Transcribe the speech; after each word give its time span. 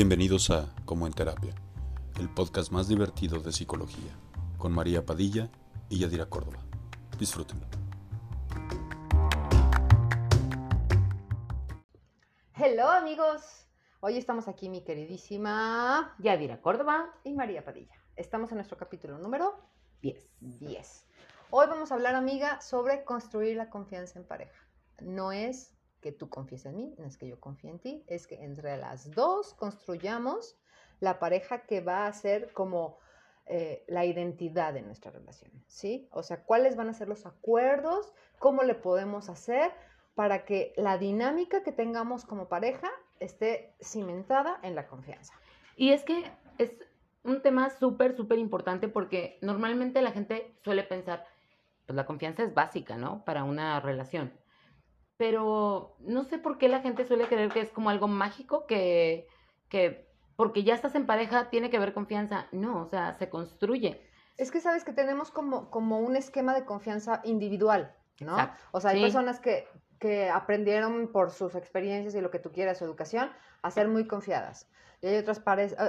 Bienvenidos 0.00 0.48
a 0.50 0.72
Como 0.84 1.08
en 1.08 1.12
Terapia, 1.12 1.52
el 2.20 2.32
podcast 2.32 2.70
más 2.70 2.86
divertido 2.86 3.40
de 3.40 3.50
psicología, 3.50 4.16
con 4.56 4.70
María 4.70 5.04
Padilla 5.04 5.50
y 5.88 5.98
Yadira 5.98 6.26
Córdoba. 6.26 6.60
Disfrútenlo. 7.18 7.66
Hello 12.54 12.88
amigos, 12.88 13.66
hoy 13.98 14.18
estamos 14.18 14.46
aquí 14.46 14.68
mi 14.68 14.84
queridísima 14.84 16.14
Yadira 16.20 16.62
Córdoba 16.62 17.12
y 17.24 17.34
María 17.34 17.64
Padilla. 17.64 17.96
Estamos 18.14 18.52
en 18.52 18.58
nuestro 18.58 18.76
capítulo 18.76 19.18
número 19.18 19.68
10. 20.02 20.30
10. 20.60 21.06
Hoy 21.50 21.66
vamos 21.66 21.90
a 21.90 21.96
hablar, 21.96 22.14
amiga, 22.14 22.60
sobre 22.60 23.02
construir 23.02 23.56
la 23.56 23.68
confianza 23.68 24.20
en 24.20 24.28
pareja. 24.28 24.64
No 25.00 25.32
es 25.32 25.76
que 26.08 26.12
tú 26.12 26.30
confíes 26.30 26.64
en 26.64 26.74
mí, 26.76 26.94
no 26.96 27.06
es 27.06 27.18
que 27.18 27.28
yo 27.28 27.38
confíe 27.38 27.70
en 27.70 27.78
ti, 27.78 28.02
es 28.06 28.26
que 28.26 28.42
entre 28.42 28.78
las 28.78 29.10
dos 29.10 29.52
construyamos 29.52 30.56
la 31.00 31.18
pareja 31.18 31.66
que 31.66 31.82
va 31.82 32.06
a 32.06 32.12
ser 32.14 32.50
como 32.54 32.98
eh, 33.44 33.84
la 33.88 34.06
identidad 34.06 34.72
de 34.72 34.80
nuestra 34.80 35.10
relación, 35.10 35.50
¿sí? 35.66 36.08
O 36.10 36.22
sea, 36.22 36.44
cuáles 36.44 36.76
van 36.76 36.88
a 36.88 36.94
ser 36.94 37.08
los 37.08 37.26
acuerdos, 37.26 38.14
cómo 38.38 38.62
le 38.62 38.74
podemos 38.74 39.28
hacer 39.28 39.70
para 40.14 40.46
que 40.46 40.72
la 40.76 40.96
dinámica 40.96 41.62
que 41.62 41.72
tengamos 41.72 42.24
como 42.24 42.48
pareja 42.48 42.90
esté 43.20 43.74
cimentada 43.82 44.58
en 44.62 44.74
la 44.74 44.86
confianza. 44.86 45.34
Y 45.76 45.90
es 45.90 46.04
que 46.04 46.24
es 46.56 46.72
un 47.22 47.42
tema 47.42 47.68
súper, 47.68 48.16
súper 48.16 48.38
importante 48.38 48.88
porque 48.88 49.38
normalmente 49.42 50.00
la 50.00 50.12
gente 50.12 50.54
suele 50.64 50.84
pensar, 50.84 51.26
pues 51.84 51.94
la 51.94 52.06
confianza 52.06 52.44
es 52.44 52.54
básica, 52.54 52.96
¿no? 52.96 53.26
Para 53.26 53.44
una 53.44 53.78
relación 53.80 54.32
pero 55.18 55.96
no 55.98 56.24
sé 56.24 56.38
por 56.38 56.56
qué 56.56 56.68
la 56.68 56.80
gente 56.80 57.04
suele 57.04 57.26
creer 57.26 57.50
que 57.50 57.60
es 57.60 57.70
como 57.70 57.90
algo 57.90 58.08
mágico, 58.08 58.66
que, 58.66 59.28
que 59.68 60.08
porque 60.36 60.62
ya 60.62 60.74
estás 60.74 60.94
en 60.94 61.06
pareja 61.06 61.50
tiene 61.50 61.68
que 61.68 61.76
haber 61.76 61.92
confianza. 61.92 62.46
No, 62.52 62.82
o 62.82 62.86
sea, 62.86 63.14
se 63.14 63.28
construye. 63.28 64.00
Es 64.36 64.52
que 64.52 64.60
sabes 64.60 64.84
que 64.84 64.92
tenemos 64.92 65.32
como, 65.32 65.70
como 65.70 65.98
un 65.98 66.14
esquema 66.14 66.54
de 66.54 66.64
confianza 66.64 67.20
individual, 67.24 67.92
¿no? 68.20 68.36
O 68.70 68.80
sea, 68.80 68.92
hay 68.92 69.02
personas 69.02 69.40
que, 69.40 69.66
que 69.98 70.30
aprendieron 70.30 71.10
por 71.10 71.32
sus 71.32 71.56
experiencias 71.56 72.14
y 72.14 72.20
lo 72.20 72.30
que 72.30 72.38
tú 72.38 72.52
quieras, 72.52 72.78
su 72.78 72.84
educación, 72.84 73.32
a 73.62 73.72
ser 73.72 73.88
muy 73.88 74.06
confiadas. 74.06 74.70
Y 75.00 75.08
hay 75.08 75.16
otras, 75.16 75.42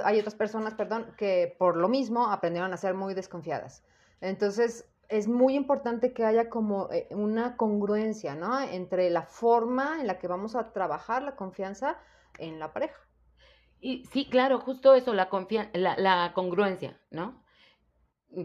hay 0.04 0.18
otras 0.18 0.34
personas, 0.34 0.74
perdón, 0.74 1.14
que 1.16 1.54
por 1.56 1.76
lo 1.76 1.88
mismo 1.88 2.26
aprendieron 2.26 2.72
a 2.72 2.76
ser 2.76 2.94
muy 2.94 3.14
desconfiadas. 3.14 3.84
Entonces, 4.20 4.90
es 5.10 5.26
muy 5.26 5.56
importante 5.56 6.12
que 6.12 6.24
haya 6.24 6.48
como 6.48 6.88
eh, 6.92 7.08
una 7.10 7.56
congruencia, 7.56 8.36
¿no? 8.36 8.60
Entre 8.60 9.10
la 9.10 9.22
forma 9.22 10.00
en 10.00 10.06
la 10.06 10.18
que 10.18 10.28
vamos 10.28 10.54
a 10.54 10.72
trabajar 10.72 11.22
la 11.24 11.34
confianza 11.34 11.98
en 12.38 12.60
la 12.60 12.72
pareja. 12.72 12.98
Y 13.80 14.04
sí, 14.06 14.28
claro, 14.30 14.60
justo 14.60 14.94
eso, 14.94 15.12
la, 15.12 15.28
la, 15.72 15.96
la 15.96 16.32
congruencia, 16.32 17.00
¿no? 17.10 17.42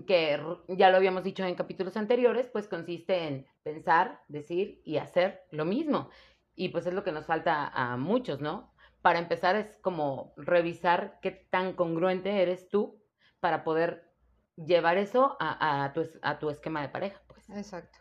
Que 0.08 0.40
ya 0.70 0.90
lo 0.90 0.98
habíamos 0.98 1.24
dicho 1.24 1.46
en 1.46 1.54
capítulos 1.54 1.98
anteriores, 1.98 2.48
pues 2.48 2.68
consiste 2.68 3.28
en 3.28 3.46
pensar, 3.62 4.24
decir 4.28 4.82
y 4.84 4.98
hacer 4.98 5.44
lo 5.52 5.66
mismo. 5.66 6.10
Y 6.56 6.70
pues 6.70 6.88
es 6.88 6.94
lo 6.96 7.04
que 7.04 7.12
nos 7.12 7.28
falta 7.28 7.68
a 7.68 7.96
muchos, 7.96 8.42
¿no? 8.42 8.74
Para 9.04 9.20
empezar 9.20 9.56
es 9.56 9.78
como 9.82 10.34
revisar 10.36 11.20
qué 11.22 11.30
tan 11.30 11.74
congruente 11.74 12.42
eres 12.42 12.70
tú 12.70 13.00
para 13.40 13.64
poder 13.64 14.05
llevar 14.56 14.98
eso 14.98 15.36
a, 15.39 15.92
tu, 15.94 16.03
a 16.22 16.39
tu 16.39 16.50
esquema 16.50 16.81
de 16.81 16.89
pareja. 16.89 17.22
Pues. 17.28 17.50
Exacto. 17.50 18.00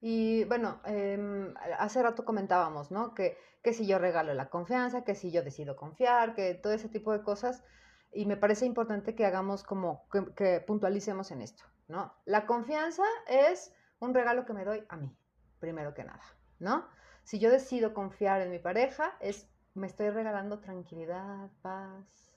Y 0.00 0.44
bueno, 0.44 0.80
em, 0.84 1.54
hace 1.78 2.02
rato 2.02 2.24
comentábamos, 2.24 2.90
¿no? 2.90 3.14
Que, 3.14 3.38
que 3.62 3.72
si 3.72 3.86
yo 3.86 3.98
regalo 3.98 4.34
la 4.34 4.50
confianza, 4.50 5.02
que 5.02 5.14
si 5.14 5.32
yo 5.32 5.42
decido 5.42 5.76
confiar, 5.76 6.34
que 6.34 6.54
todo 6.54 6.74
ese 6.74 6.90
tipo 6.90 7.12
de 7.12 7.22
cosas. 7.22 7.64
Y 8.12 8.26
me 8.26 8.36
parece 8.36 8.66
importante 8.66 9.14
que 9.14 9.24
hagamos 9.24 9.64
como, 9.64 10.06
que, 10.36 10.60
puntualicemos 10.60 11.30
en 11.30 11.40
esto, 11.40 11.64
¿no? 11.88 12.14
La 12.26 12.46
confianza 12.46 13.02
es 13.26 13.74
un 13.98 14.14
regalo 14.14 14.44
que 14.44 14.52
me 14.52 14.64
doy 14.64 14.84
a 14.88 14.96
mí, 14.96 15.16
primero 15.58 15.94
que 15.94 16.04
nada, 16.04 16.22
¿no? 16.58 16.86
Si 17.24 17.38
yo 17.38 17.50
decido 17.50 17.94
confiar 17.94 18.42
en 18.42 18.50
mi 18.50 18.58
pareja, 18.58 19.16
es, 19.20 19.48
me 19.72 19.86
estoy 19.86 20.10
regalando 20.10 20.60
tranquilidad, 20.60 21.50
paz, 21.62 22.28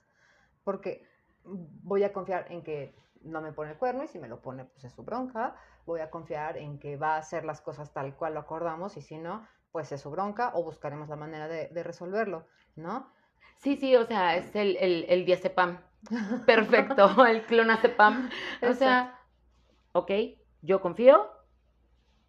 porque 0.64 1.06
voy 1.44 2.02
a 2.02 2.12
confiar 2.12 2.50
en 2.50 2.62
que 2.62 2.96
no 3.22 3.40
me 3.40 3.52
pone 3.52 3.72
el 3.72 3.78
cuerno 3.78 4.04
y 4.04 4.08
si 4.08 4.18
me 4.18 4.28
lo 4.28 4.40
pone, 4.40 4.64
pues 4.64 4.84
es 4.84 4.92
su 4.92 5.02
bronca. 5.02 5.56
Voy 5.86 6.00
a 6.00 6.10
confiar 6.10 6.56
en 6.56 6.78
que 6.78 6.96
va 6.96 7.14
a 7.14 7.18
hacer 7.18 7.44
las 7.44 7.60
cosas 7.60 7.92
tal 7.92 8.14
cual 8.14 8.34
lo 8.34 8.40
acordamos 8.40 8.96
y 8.96 9.02
si 9.02 9.18
no, 9.18 9.46
pues 9.72 9.92
es 9.92 10.00
su 10.00 10.10
bronca 10.10 10.52
o 10.54 10.62
buscaremos 10.62 11.08
la 11.08 11.16
manera 11.16 11.48
de, 11.48 11.82
resolverlo, 11.82 12.46
¿no? 12.76 13.10
Sí, 13.56 13.76
sí, 13.76 13.96
o 13.96 14.06
sea, 14.06 14.36
es 14.36 14.54
el, 14.54 14.76
el, 14.76 15.06
el 15.08 15.24
diazepam. 15.24 15.80
Perfecto, 16.46 17.26
el 17.26 17.44
clonazepam. 17.44 18.30
O 18.62 18.72
sea, 18.72 19.18
ok, 19.92 20.10
yo 20.62 20.80
confío, 20.80 21.30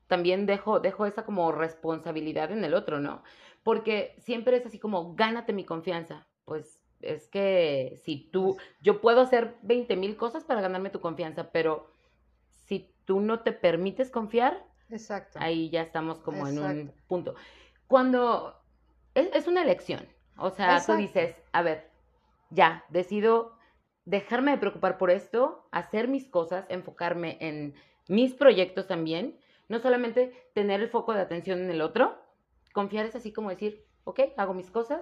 también 0.08 0.46
dejo, 0.46 0.80
dejo 0.80 1.06
esa 1.06 1.24
como 1.24 1.52
responsabilidad 1.52 2.52
en 2.52 2.64
el 2.64 2.74
otro, 2.74 3.00
¿no? 3.00 3.24
Porque 3.64 4.16
siempre 4.20 4.58
es 4.58 4.66
así 4.66 4.80
como, 4.80 5.14
gánate 5.16 5.54
mi 5.54 5.66
confianza. 5.66 6.28
Pues 6.46 6.79
es 7.02 7.28
que 7.28 8.00
si 8.04 8.18
tú, 8.18 8.58
yo 8.82 9.02
puedo 9.02 9.22
hacer 9.22 9.56
20 9.64 9.96
mil 9.96 10.18
cosas 10.18 10.44
para 10.44 10.62
ganarme 10.62 10.90
tu 10.90 11.00
confianza, 11.00 11.52
pero 11.52 11.92
si 12.66 12.92
tú 13.06 13.20
no 13.20 13.42
te 13.42 13.52
permites 13.52 14.12
confiar, 14.12 14.66
Exacto. 14.90 15.40
ahí 15.42 15.70
ya 15.70 15.82
estamos 15.82 16.20
como 16.20 16.48
en 16.48 16.60
un 16.60 16.94
punto. 17.08 17.36
Cuando 17.88 18.60
es, 19.16 19.48
una 19.48 19.64
elección, 19.64 20.08
o 20.38 20.50
sea, 20.50 20.84
tú 20.86 20.94
dices, 20.94 21.36
a 21.52 21.62
ver, 21.62 21.90
ya, 22.50 22.84
decido 22.90 23.58
dejarme 24.06 24.52
de 24.52 24.58
preocupar 24.58 24.98
por 24.98 25.12
esto, 25.12 25.68
hacer 25.72 26.08
mis 26.08 26.28
cosas, 26.28 26.66
enfocarme 26.70 27.38
en 27.42 27.76
mis 28.08 28.34
proyectos 28.34 28.88
también, 28.88 29.40
no 29.68 29.80
solamente 29.80 30.34
tener 30.54 30.82
el 30.82 30.90
foco 30.90 31.14
de 31.14 31.22
atención 31.22 31.60
en 31.60 31.70
el 31.70 31.82
otro, 31.82 32.18
confiar 32.74 33.06
es 33.06 33.16
así 33.16 33.32
como 33.32 33.50
decir, 33.50 33.86
ok, 34.04 34.22
hago 34.38 34.54
mis 34.54 34.72
cosas, 34.72 35.02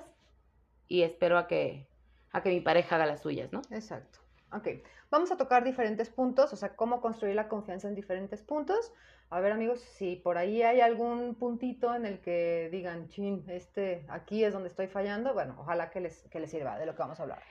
y 0.88 1.04
espero 1.04 1.38
a 1.38 1.48
que, 1.48 1.88
a 2.32 2.42
que 2.42 2.50
mi 2.50 2.62
pareja 2.62 2.96
haga 2.96 3.06
las 3.06 3.22
suyas, 3.22 3.52
¿no? 3.52 3.62
Exacto. 3.72 4.20
Ok, 4.54 4.68
vamos 5.12 5.32
a 5.32 5.38
tocar 5.38 5.64
diferentes 5.64 6.10
puntos, 6.10 6.54
o 6.54 6.56
sea, 6.56 6.76
cómo 6.76 7.02
construir 7.02 7.36
la 7.36 7.50
confianza 7.50 7.88
en 7.88 7.96
diferentes 7.96 8.42
puntos. 8.42 8.94
A 9.30 9.42
ver, 9.42 9.52
amigos, 9.52 9.82
si 9.82 10.16
por 10.16 10.38
ahí 10.38 10.62
hay 10.62 10.80
algún 10.80 11.36
puntito 11.36 11.94
en 11.94 12.06
el 12.06 12.22
que 12.22 12.70
digan, 12.72 13.10
chin, 13.10 13.44
este, 13.48 14.06
aquí 14.08 14.46
es 14.46 14.54
donde 14.54 14.70
estoy 14.70 14.88
fallando, 14.88 15.34
bueno, 15.34 15.56
ojalá 15.60 15.90
que 15.90 16.00
les, 16.00 16.24
que 16.30 16.40
les 16.40 16.50
sirva 16.50 16.80
de 16.80 16.86
lo 16.86 16.94
que 16.94 17.00
vamos 17.00 17.20
a 17.20 17.24
hablar. 17.24 17.42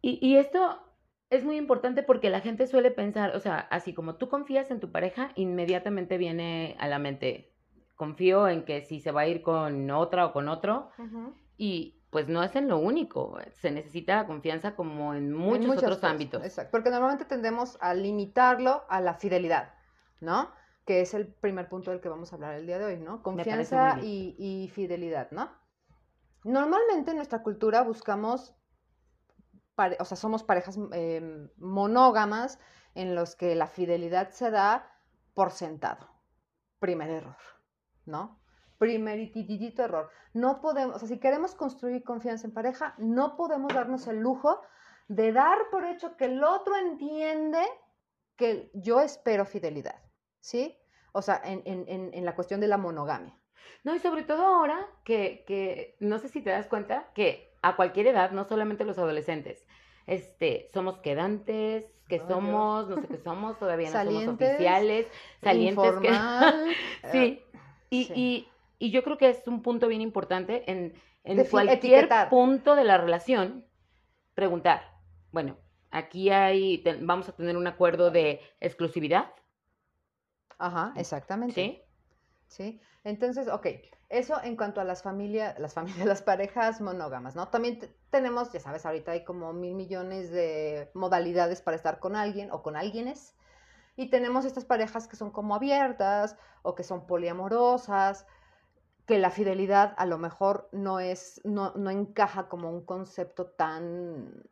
Y, 0.00 0.18
y 0.20 0.36
esto 0.36 0.80
es 1.30 1.44
muy 1.44 1.56
importante 1.56 2.02
porque 2.02 2.28
la 2.28 2.40
gente 2.40 2.66
suele 2.66 2.90
pensar, 2.90 3.36
o 3.36 3.40
sea, 3.40 3.58
así 3.58 3.94
como 3.94 4.16
tú 4.16 4.28
confías 4.28 4.72
en 4.72 4.80
tu 4.80 4.90
pareja, 4.90 5.30
inmediatamente 5.36 6.18
viene 6.18 6.76
a 6.80 6.88
la 6.88 6.98
mente, 6.98 7.52
confío 7.94 8.48
en 8.48 8.64
que 8.64 8.82
si 8.82 9.00
se 9.00 9.12
va 9.12 9.22
a 9.22 9.28
ir 9.28 9.42
con 9.42 9.90
otra 9.92 10.26
o 10.26 10.32
con 10.32 10.48
otro, 10.48 10.90
y 11.56 12.01
pues 12.12 12.28
no 12.28 12.42
es 12.42 12.54
en 12.56 12.68
lo 12.68 12.76
único, 12.76 13.38
se 13.52 13.70
necesita 13.70 14.26
confianza 14.26 14.76
como 14.76 15.14
en 15.14 15.32
muchos, 15.32 15.78
otros 15.78 16.04
ámbitos. 16.04 16.44
Exacto, 16.44 16.70
porque 16.70 16.90
normalmente 16.90 17.24
tendemos 17.24 17.78
a 17.80 17.94
limitarlo 17.94 18.84
a 18.90 19.00
la 19.00 19.14
fidelidad, 19.14 19.72
¿no? 20.20 20.50
Que 20.84 21.00
es 21.00 21.14
el 21.14 21.26
primer 21.26 21.70
punto 21.70 21.90
del 21.90 22.02
que 22.02 22.10
vamos 22.10 22.30
a 22.30 22.34
hablar 22.34 22.52
el 22.52 22.66
día 22.66 22.78
de 22.78 22.84
hoy, 22.84 22.98
¿no? 22.98 23.22
Confianza 23.22 23.98
y, 24.02 24.70
fidelidad, 24.74 25.30
¿no? 25.30 25.50
Normalmente 26.44 27.12
en 27.12 27.16
nuestra 27.16 27.42
cultura 27.42 27.80
buscamos, 27.80 28.54
o 29.98 30.04
sea, 30.04 30.16
somos 30.18 30.42
parejas 30.42 30.78
em, 30.92 31.48
monógamas 31.56 32.58
en 32.94 33.14
los 33.14 33.36
que 33.36 33.54
la 33.54 33.68
fidelidad 33.68 34.32
se 34.32 34.50
da 34.50 35.00
por 35.32 35.50
sentado. 35.50 36.10
Primer 36.78 37.08
error, 37.08 37.38
¿no? 38.04 38.41
Primerititito 38.82 39.84
error. 39.84 40.10
No 40.34 40.60
podemos, 40.60 40.96
o 40.96 40.98
sea, 40.98 41.06
si 41.06 41.20
queremos 41.20 41.54
construir 41.54 42.02
confianza 42.02 42.48
en 42.48 42.52
pareja, 42.52 42.94
no 42.98 43.36
podemos 43.36 43.72
darnos 43.72 44.08
el 44.08 44.18
lujo 44.18 44.60
de 45.06 45.32
dar 45.32 45.56
por 45.70 45.84
hecho 45.84 46.16
que 46.16 46.24
el 46.24 46.42
otro 46.42 46.74
entiende 46.76 47.62
que 48.34 48.72
yo 48.74 49.00
espero 49.00 49.44
fidelidad, 49.44 50.02
¿sí? 50.40 50.76
O 51.12 51.22
sea, 51.22 51.40
en, 51.44 51.62
en, 51.64 52.10
en 52.12 52.24
la 52.24 52.34
cuestión 52.34 52.60
de 52.60 52.66
la 52.66 52.76
monogamia. 52.76 53.38
No, 53.84 53.94
y 53.94 54.00
sobre 54.00 54.24
todo 54.24 54.44
ahora 54.44 54.84
que, 55.04 55.44
que, 55.46 55.96
no 56.00 56.18
sé 56.18 56.28
si 56.28 56.40
te 56.40 56.50
das 56.50 56.66
cuenta 56.66 57.08
que 57.14 57.56
a 57.62 57.76
cualquier 57.76 58.08
edad, 58.08 58.32
no 58.32 58.44
solamente 58.44 58.84
los 58.84 58.98
adolescentes, 58.98 59.64
este, 60.08 60.70
somos 60.74 60.98
quedantes, 60.98 61.84
que 62.08 62.18
somos, 62.18 62.88
no 62.88 63.00
sé 63.00 63.06
qué 63.06 63.18
somos, 63.18 63.60
todavía 63.60 63.90
no 63.90 64.04
somos 64.04 64.26
oficiales, 64.26 65.06
salientes. 65.40 65.94
Que... 66.00 66.10
sí, 67.12 67.44
y, 67.90 68.12
y, 68.14 68.51
y 68.82 68.90
yo 68.90 69.04
creo 69.04 69.16
que 69.16 69.30
es 69.30 69.46
un 69.46 69.62
punto 69.62 69.86
bien 69.86 70.00
importante 70.00 70.68
en, 70.68 71.00
en 71.22 71.44
cualquier 71.46 72.08
punto 72.28 72.74
de 72.74 72.82
la 72.82 72.98
relación, 72.98 73.64
preguntar, 74.34 74.82
bueno, 75.30 75.56
aquí 75.92 76.30
hay, 76.30 76.82
vamos 77.02 77.28
a 77.28 77.32
tener 77.36 77.56
un 77.56 77.68
acuerdo 77.68 78.10
de 78.10 78.40
exclusividad. 78.58 79.32
Ajá, 80.58 80.94
exactamente. 80.96 81.54
¿Sí? 81.54 81.82
¿Sí? 82.48 82.80
Entonces, 83.04 83.46
ok, 83.46 83.68
eso 84.08 84.42
en 84.42 84.56
cuanto 84.56 84.80
a 84.80 84.84
las 84.84 85.04
familias, 85.04 85.56
las 85.60 85.74
familias, 85.74 86.04
las 86.04 86.22
parejas 86.22 86.80
monógamas, 86.80 87.36
¿no? 87.36 87.46
También 87.46 87.78
tenemos, 88.10 88.52
ya 88.52 88.58
sabes, 88.58 88.84
ahorita 88.84 89.12
hay 89.12 89.22
como 89.22 89.52
mil 89.52 89.76
millones 89.76 90.32
de 90.32 90.90
modalidades 90.94 91.62
para 91.62 91.76
estar 91.76 92.00
con 92.00 92.16
alguien 92.16 92.50
o 92.50 92.64
con 92.64 92.74
alguienes. 92.74 93.36
Y 93.94 94.10
tenemos 94.10 94.44
estas 94.44 94.64
parejas 94.64 95.06
que 95.06 95.14
son 95.14 95.30
como 95.30 95.54
abiertas 95.54 96.36
o 96.62 96.74
que 96.74 96.82
son 96.82 97.06
poliamorosas, 97.06 98.26
que 99.06 99.18
la 99.18 99.30
fidelidad 99.30 99.94
a 99.96 100.06
lo 100.06 100.18
mejor 100.18 100.68
no 100.72 101.00
es, 101.00 101.40
no, 101.44 101.72
no 101.74 101.90
encaja 101.90 102.48
como 102.48 102.70
un 102.70 102.84
concepto 102.84 103.46
tan 103.46 104.42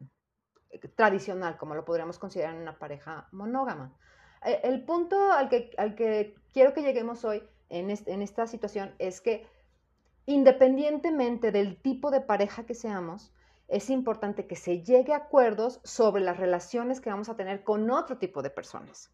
tradicional 0.95 1.57
como 1.57 1.75
lo 1.75 1.85
podríamos 1.85 2.19
considerar 2.19 2.55
en 2.55 2.63
una 2.63 2.79
pareja 2.79 3.29
monógama. 3.33 3.97
Eh, 4.45 4.61
el 4.65 4.85
punto 4.85 5.33
al 5.33 5.49
que, 5.49 5.71
al 5.77 5.95
que 5.95 6.37
quiero 6.53 6.73
que 6.73 6.83
lleguemos 6.83 7.25
hoy 7.25 7.43
en, 7.69 7.91
en 7.91 8.23
esta 8.23 8.47
situación 8.47 8.95
es 8.99 9.21
que 9.21 9.47
independientemente 10.27 11.51
del 11.53 11.81
tipo 11.81 12.11
de 12.11 12.21
pareja 12.21 12.65
que 12.65 12.75
seamos, 12.75 13.33
es 13.69 13.89
importante 13.91 14.47
que 14.47 14.57
se 14.57 14.83
llegue 14.83 15.13
a 15.13 15.19
acuerdos 15.19 15.81
sobre 15.85 16.23
las 16.23 16.37
relaciones 16.37 17.01
que 17.01 17.11
vamos 17.11 17.29
a 17.29 17.37
tener 17.37 17.63
con 17.63 17.91
otro 17.91 18.19
tipo 18.19 18.43
de 18.43 18.51
personas. 18.51 19.13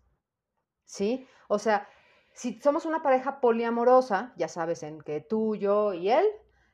¿Sí? 0.85 1.27
O 1.49 1.59
sea, 1.59 1.89
si 2.37 2.61
somos 2.61 2.85
una 2.85 3.03
pareja 3.03 3.41
poliamorosa, 3.41 4.35
ya 4.37 4.47
sabes 4.47 4.83
en 4.83 5.01
que 5.01 5.23
tú, 5.23 5.57
yo 5.57 5.95
y 5.95 6.11
él, 6.11 6.27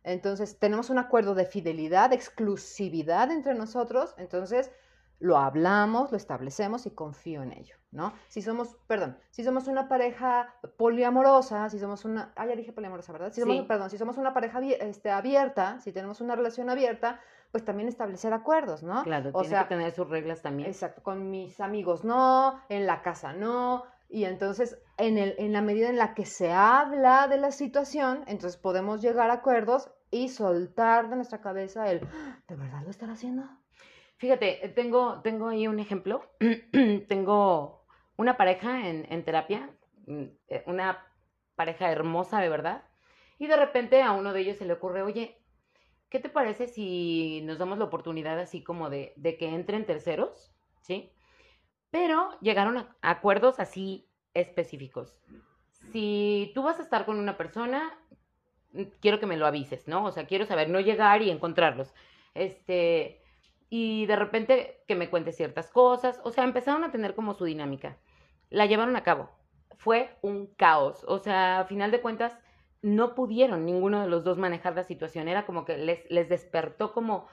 entonces 0.02 0.58
tenemos 0.58 0.90
un 0.90 0.98
acuerdo 0.98 1.36
de 1.36 1.46
fidelidad, 1.46 2.10
de 2.10 2.16
exclusividad 2.16 3.30
entre 3.30 3.54
nosotros, 3.54 4.12
entonces 4.18 4.72
lo 5.20 5.38
hablamos, 5.38 6.10
lo 6.10 6.16
establecemos 6.16 6.84
y 6.86 6.90
confío 6.90 7.44
en 7.44 7.52
ello, 7.52 7.76
¿no? 7.92 8.12
Si 8.26 8.42
somos, 8.42 8.76
perdón, 8.88 9.16
si 9.30 9.44
somos 9.44 9.68
una 9.68 9.88
pareja 9.88 10.52
poliamorosa, 10.76 11.70
si 11.70 11.78
somos 11.78 12.04
una, 12.04 12.32
ah, 12.34 12.44
ya 12.44 12.56
dije 12.56 12.72
poliamorosa, 12.72 13.12
¿verdad? 13.12 13.32
Si 13.32 13.40
somos, 13.40 13.64
Perdón, 13.66 13.88
si 13.88 13.98
somos 13.98 14.18
una 14.18 14.34
pareja 14.34 14.58
este, 14.80 15.12
abierta, 15.12 15.78
si 15.78 15.92
tenemos 15.92 16.20
una 16.20 16.34
relación 16.34 16.70
abierta, 16.70 17.20
pues 17.52 17.64
también 17.64 17.88
establecer 17.88 18.32
acuerdos, 18.32 18.82
¿no? 18.82 19.04
Claro, 19.04 19.30
o 19.32 19.42
tiene 19.42 19.58
que 19.58 19.68
tener 19.68 19.92
sus 19.92 20.08
reglas 20.08 20.42
también. 20.42 20.68
Exacto, 20.68 21.04
con 21.04 21.30
mis 21.30 21.60
amigos 21.60 22.02
no, 22.02 22.60
en 22.68 22.84
la 22.88 23.02
casa 23.02 23.32
no, 23.32 23.84
y 24.12 24.26
entonces 24.26 24.78
en, 25.02 25.18
el, 25.18 25.34
en 25.38 25.52
la 25.52 25.62
medida 25.62 25.88
en 25.88 25.96
la 25.96 26.14
que 26.14 26.24
se 26.24 26.52
habla 26.52 27.26
de 27.26 27.36
la 27.36 27.50
situación, 27.50 28.22
entonces 28.28 28.56
podemos 28.56 29.02
llegar 29.02 29.30
a 29.30 29.34
acuerdos 29.34 29.90
y 30.12 30.28
soltar 30.28 31.10
de 31.10 31.16
nuestra 31.16 31.40
cabeza 31.40 31.90
el, 31.90 32.00
¿de 32.46 32.54
verdad 32.54 32.82
lo 32.84 32.90
están 32.90 33.10
haciendo? 33.10 33.42
Fíjate, 34.18 34.72
tengo, 34.76 35.20
tengo 35.22 35.48
ahí 35.48 35.66
un 35.66 35.80
ejemplo. 35.80 36.30
tengo 37.08 37.84
una 38.16 38.36
pareja 38.36 38.88
en, 38.88 39.06
en 39.10 39.24
terapia, 39.24 39.70
mm, 40.06 40.24
eh, 40.46 40.62
una 40.66 41.04
pareja 41.56 41.90
hermosa 41.90 42.40
de 42.40 42.48
verdad, 42.48 42.84
y 43.38 43.48
de 43.48 43.56
repente 43.56 44.02
a 44.02 44.12
uno 44.12 44.32
de 44.32 44.42
ellos 44.42 44.58
se 44.58 44.66
le 44.66 44.74
ocurre, 44.74 45.02
oye, 45.02 45.36
¿qué 46.10 46.20
te 46.20 46.28
parece 46.28 46.68
si 46.68 47.40
nos 47.42 47.58
damos 47.58 47.78
la 47.78 47.86
oportunidad 47.86 48.38
así 48.38 48.62
como 48.62 48.88
de, 48.88 49.14
de 49.16 49.36
que 49.36 49.48
entren 49.48 49.84
terceros? 49.84 50.54
¿Sí? 50.80 51.12
Pero 51.90 52.38
llegaron 52.40 52.78
a 52.78 52.96
acuerdos 53.02 53.58
así 53.58 54.08
específicos. 54.34 55.16
Si 55.92 56.52
tú 56.54 56.62
vas 56.62 56.78
a 56.78 56.82
estar 56.82 57.04
con 57.04 57.18
una 57.18 57.36
persona, 57.36 57.98
mm, 58.72 58.82
quiero 59.00 59.20
que 59.20 59.26
me 59.26 59.36
lo 59.36 59.46
avises, 59.46 59.88
¿no? 59.88 60.04
O 60.04 60.12
sea, 60.12 60.26
quiero 60.26 60.46
saber, 60.46 60.68
no 60.70 60.80
llegar 60.80 61.22
y 61.22 61.30
encontrarlos. 61.30 61.92
Este, 62.34 63.20
y 63.68 64.06
de 64.06 64.16
repente 64.16 64.82
que 64.86 64.94
me 64.94 65.10
cuente 65.10 65.32
ciertas 65.32 65.70
cosas, 65.70 66.20
o 66.24 66.30
sea, 66.30 66.44
empezaron 66.44 66.84
a 66.84 66.90
tener 66.90 67.14
como 67.14 67.34
su 67.34 67.44
dinámica. 67.44 67.98
La 68.50 68.66
llevaron 68.66 68.96
a 68.96 69.02
cabo. 69.02 69.30
Fue 69.76 70.16
un 70.22 70.46
caos, 70.46 71.04
o 71.08 71.18
sea, 71.18 71.60
a 71.60 71.64
final 71.64 71.90
de 71.90 72.00
cuentas 72.00 72.38
no 72.82 73.14
pudieron 73.14 73.64
ninguno 73.64 74.02
de 74.02 74.08
los 74.08 74.24
dos 74.24 74.38
manejar 74.38 74.74
la 74.74 74.84
situación, 74.84 75.28
era 75.28 75.46
como 75.46 75.64
que 75.64 75.78
les, 75.78 76.08
les 76.10 76.28
despertó 76.28 76.92
como 76.92 77.28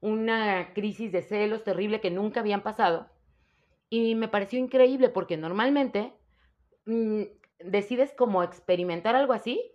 una 0.00 0.72
crisis 0.74 1.12
de 1.12 1.22
celos 1.22 1.64
terrible 1.64 2.00
que 2.00 2.10
nunca 2.10 2.40
habían 2.40 2.62
pasado. 2.62 3.08
Y 3.88 4.14
me 4.16 4.28
pareció 4.28 4.58
increíble 4.58 5.08
porque 5.08 5.36
normalmente 5.36 6.12
mm, 6.86 7.22
decides 7.60 8.12
como 8.12 8.42
experimentar 8.42 9.16
algo 9.16 9.32
así 9.32 9.72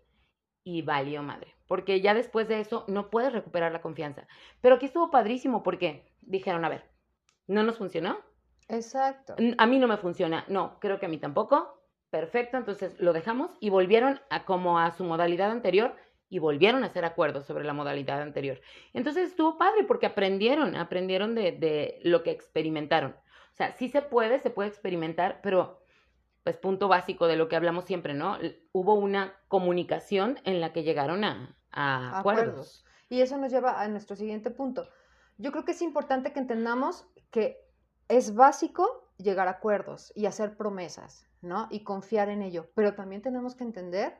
y 0.63 0.81
valió 0.81 1.23
madre, 1.23 1.55
porque 1.67 2.01
ya 2.01 2.13
después 2.13 2.47
de 2.47 2.59
eso 2.59 2.85
no 2.87 3.09
puedes 3.09 3.33
recuperar 3.33 3.71
la 3.71 3.81
confianza. 3.81 4.27
Pero 4.61 4.75
aquí 4.75 4.85
estuvo 4.85 5.09
padrísimo 5.09 5.63
porque 5.63 6.11
dijeron, 6.21 6.65
a 6.65 6.69
ver, 6.69 6.83
¿no 7.47 7.63
nos 7.63 7.77
funcionó? 7.77 8.19
Exacto. 8.67 9.35
A 9.57 9.65
mí 9.65 9.79
no 9.79 9.87
me 9.87 9.97
funciona. 9.97 10.45
No, 10.47 10.79
creo 10.79 10.99
que 10.99 11.07
a 11.07 11.09
mí 11.09 11.17
tampoco. 11.17 11.79
Perfecto, 12.11 12.57
entonces 12.57 12.99
lo 12.99 13.13
dejamos 13.13 13.51
y 13.59 13.69
volvieron 13.69 14.19
a 14.29 14.45
como 14.45 14.79
a 14.79 14.91
su 14.91 15.03
modalidad 15.03 15.51
anterior 15.51 15.95
y 16.27 16.39
volvieron 16.39 16.83
a 16.83 16.87
hacer 16.87 17.05
acuerdos 17.05 17.45
sobre 17.45 17.65
la 17.65 17.73
modalidad 17.73 18.21
anterior. 18.21 18.61
Entonces 18.93 19.29
estuvo 19.29 19.57
padre 19.57 19.83
porque 19.83 20.07
aprendieron, 20.07 20.75
aprendieron 20.75 21.35
de, 21.35 21.51
de 21.51 21.99
lo 22.03 22.23
que 22.23 22.31
experimentaron. 22.31 23.11
O 23.11 23.55
sea, 23.55 23.73
sí 23.73 23.89
se 23.89 24.01
puede, 24.01 24.39
se 24.39 24.49
puede 24.49 24.69
experimentar, 24.69 25.39
pero 25.43 25.78
pues 26.43 26.57
punto 26.57 26.87
básico 26.87 27.27
de 27.27 27.35
lo 27.35 27.49
que 27.49 27.55
hablamos 27.55 27.85
siempre, 27.85 28.13
¿no? 28.13 28.37
Hubo 28.71 28.93
una 28.95 29.33
comunicación 29.47 30.39
en 30.43 30.61
la 30.61 30.73
que 30.73 30.83
llegaron 30.83 31.23
a, 31.23 31.55
a 31.71 32.19
acuerdos. 32.19 32.85
Y 33.09 33.21
eso 33.21 33.37
nos 33.37 33.51
lleva 33.51 33.81
a 33.81 33.87
nuestro 33.87 34.15
siguiente 34.15 34.51
punto 34.51 34.87
yo 35.39 35.51
creo 35.51 35.65
que 35.65 35.71
es 35.71 35.81
importante 35.81 36.33
que 36.33 36.39
entendamos 36.39 37.07
que 37.31 37.65
es 38.09 38.35
básico 38.35 39.09
llegar 39.17 39.47
a 39.47 39.51
acuerdos 39.51 40.11
y 40.13 40.25
hacer 40.25 40.57
promesas, 40.57 41.25
¿no? 41.41 41.67
Y 41.71 41.83
confiar 41.83 42.29
en 42.29 42.41
ello. 42.41 42.69
Pero 42.75 42.93
también 42.93 43.21
tenemos 43.21 43.55
que 43.55 43.63
entender 43.63 44.19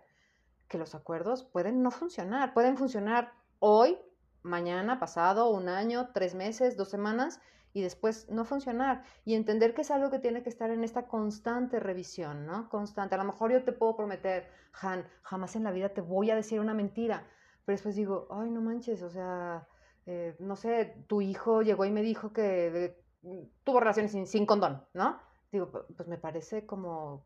que 0.70 0.78
los 0.78 0.96
acuerdos 0.96 1.44
pueden 1.44 1.84
no 1.84 1.92
funcionar. 1.92 2.54
Pueden 2.54 2.78
funcionar 2.78 3.34
hoy, 3.60 3.98
mañana, 4.44 4.98
pasado, 4.98 5.50
un 5.50 5.68
año, 5.68 6.10
tres 6.14 6.36
meses, 6.36 6.78
dos 6.78 6.90
semanas 6.90 7.42
y 7.80 7.82
después 7.82 8.30
no 8.30 8.46
funcionar. 8.46 9.04
Y 9.26 9.36
entender 9.36 9.74
que 9.74 9.82
es 9.82 9.92
algo 9.92 10.12
que 10.12 10.20
tiene 10.20 10.44
que 10.44 10.50
estar 10.50 10.70
en 10.70 10.84
esta 10.84 11.08
constante 11.08 11.80
revisión, 11.80 12.46
¿no? 12.46 12.70
Constante. 12.70 13.16
A 13.16 13.18
lo 13.18 13.24
mejor 13.24 13.52
yo 13.52 13.64
te 13.64 13.72
puedo 13.72 13.96
prometer, 13.96 14.48
Han, 14.82 15.06
jamás 15.24 15.56
en 15.56 15.64
la 15.64 15.72
vida 15.72 15.90
te 15.90 16.02
voy 16.02 16.30
a 16.30 16.36
decir 16.36 16.60
una 16.60 16.74
mentira. 16.74 17.26
Pero 17.66 17.74
después 17.76 17.96
digo, 17.96 18.28
ay, 18.32 18.50
no 18.50 18.62
manches, 18.62 19.02
o 19.02 19.10
sea, 19.10 19.68
eh, 20.06 20.36
no 20.40 20.56
sé, 20.56 21.04
tu 21.08 21.22
hijo 21.22 21.62
llegó 21.62 21.86
y 21.86 21.92
me 21.92 22.02
dijo 22.02 22.34
que 22.34 22.98
mm, 23.22 23.44
tuvo 23.64 23.80
relaciones 23.80 24.12
sin, 24.30 24.46
condón, 24.46 24.86
¿no? 24.94 25.20
Digo, 25.52 25.72
pues 25.96 26.08
me 26.08 26.18
parece 26.18 26.66
como 26.66 27.26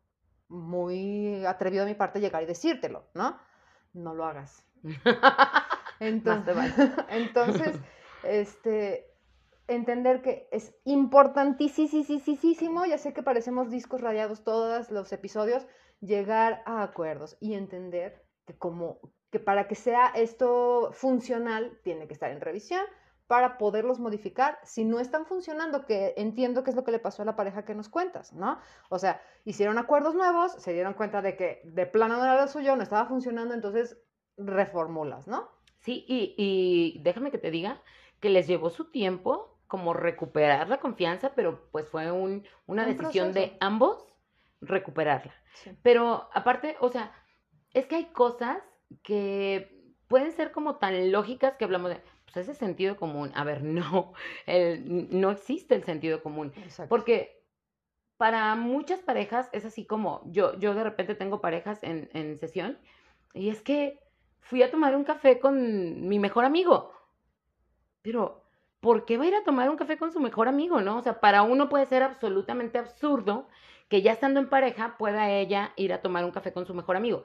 muy 0.50 1.46
atrevido 1.46 1.86
de 1.86 1.92
mi 1.92 1.98
parte 1.98 2.20
llegar 2.20 2.44
y 2.44 2.46
decírtelo, 2.46 3.08
¿no? 3.14 3.38
No 3.94 4.14
lo 4.14 4.26
hagas. 4.26 4.66
Entonces, 6.00 6.56
entonces 7.10 7.80
este, 8.24 9.13
entender 9.68 10.22
que 10.22 10.50
es 10.52 10.76
importantísimo, 10.84 12.86
ya 12.86 12.98
sé 12.98 13.14
que 13.14 13.24
parecemos 13.24 13.70
discos 13.70 14.02
radiados 14.02 14.44
todos 14.44 14.92
los 14.92 15.12
episodios, 15.14 15.66
llegar 16.02 16.62
a 16.66 16.84
acuerdos 16.84 17.38
y 17.40 17.54
entender 17.54 18.26
que 18.46 18.58
como 18.58 19.00
que 19.32 19.40
para 19.40 19.68
que 19.68 19.76
sea 19.76 20.08
esto 20.16 20.92
funcional 20.92 21.80
tiene 21.84 22.08
que 22.08 22.14
estar 22.14 22.32
en 22.32 22.42
revisión 22.42 22.84
para 23.28 23.58
poderlos 23.58 24.00
modificar 24.00 24.60
si 24.64 24.86
no 24.86 25.00
están 25.00 25.26
funcionando, 25.26 25.86
que 25.86 26.14
entiendo 26.18 26.64
que 26.64 26.70
es 26.70 26.76
lo 26.76 26.84
que 26.84 26.92
le 26.92 27.00
pasó 27.00 27.24
a 27.24 27.26
la 27.26 27.36
pareja 27.36 27.66
que 27.66 27.74
nos 27.74 27.90
cuentas, 27.90 28.34
¿no? 28.34 28.60
O 28.90 29.00
sea, 29.00 29.22
hicieron 29.46 29.78
acuerdos 29.78 30.14
nuevos, 30.14 30.52
se 30.54 30.74
dieron 30.74 30.94
cuenta 30.94 31.22
de 31.22 31.36
que 31.36 31.62
de 31.64 31.88
plano 31.88 32.18
no 32.18 32.24
era 32.24 32.40
lo 32.40 32.48
suyo, 32.48 32.76
no 32.76 32.84
estaba 32.84 33.08
funcionando, 33.08 33.56
entonces 33.56 33.98
reformulas, 34.38 35.28
¿no? 35.28 35.50
Sí, 35.80 36.06
y, 36.08 37.00
déjame 37.04 37.32
que 37.32 37.38
te 37.38 37.52
diga 37.52 37.82
que 38.20 38.30
les 38.30 38.48
llevó 38.48 38.70
su 38.70 38.92
tiempo 38.92 39.53
como 39.68 39.94
recuperar 39.94 40.70
la 40.70 40.80
confianza, 40.80 41.34
pero 41.36 41.68
pues 41.72 41.88
fue 41.88 42.12
una 42.12 42.86
decisión 42.86 43.34
de 43.34 43.58
ambos 43.60 44.06
recuperarla. 44.62 45.34
Pero 45.82 46.30
aparte, 46.34 46.76
o 46.80 46.90
sea, 46.90 47.12
es 47.74 47.86
que 47.86 47.96
hay 47.96 48.06
cosas 48.06 48.58
que 49.02 49.84
pueden 50.08 50.32
ser 50.32 50.52
como 50.52 50.76
tan 50.76 51.12
lógicas 51.12 51.56
que 51.58 51.66
hablamos 51.66 51.92
de, 51.92 52.02
pues 52.26 52.38
ese 52.38 52.54
sentido 52.54 52.98
común. 52.98 53.32
A 53.36 53.44
ver, 53.44 53.64
no, 53.64 54.14
el, 54.46 55.20
no 55.20 55.32
existe 55.32 55.76
el 55.76 55.84
sentido 55.84 56.22
común. 56.22 56.54
Porque 56.90 57.44
para 58.18 58.56
muchas 58.56 59.02
parejas 59.02 59.50
es 59.54 59.66
así 59.66 59.86
como 59.86 60.22
yo, 60.26 60.58
yo 60.60 60.74
de 60.76 60.84
repente 60.84 61.16
tengo 61.16 61.42
parejas 61.42 61.84
en, 61.84 62.10
en 62.14 62.38
sesión 62.38 62.78
y 63.34 63.50
es 63.50 63.62
que 63.62 64.00
fui 64.40 64.62
a 64.62 64.70
tomar 64.70 64.96
un 64.96 65.04
café 65.04 65.40
con 65.40 66.08
mi 66.08 66.20
mejor 66.20 66.46
amigo. 66.46 66.94
Pero, 68.02 68.43
¿por 68.84 69.06
qué 69.06 69.18
va 69.18 69.24
a 69.24 69.28
ir 69.28 69.36
a 69.36 69.46
tomar 69.46 69.70
un 69.70 69.78
café 69.78 69.98
con 69.98 70.12
su 70.12 70.20
mejor 70.20 70.50
amigo, 70.50 70.82
no? 70.82 70.98
O 70.98 71.02
sea, 71.02 71.22
para 71.22 71.42
uno 71.42 71.70
puede 71.70 71.86
ser 71.86 72.04
absolutamente 72.04 72.78
absurdo 72.78 73.48
que 73.88 74.02
ya 74.02 74.12
estando 74.12 74.42
en 74.42 74.50
pareja 74.50 74.98
pueda 74.98 75.32
ella 75.32 75.72
ir 75.78 75.94
a 75.94 76.02
tomar 76.02 76.26
un 76.26 76.32
café 76.32 76.52
con 76.52 76.66
su 76.66 76.74
mejor 76.74 76.98
amigo. 76.98 77.24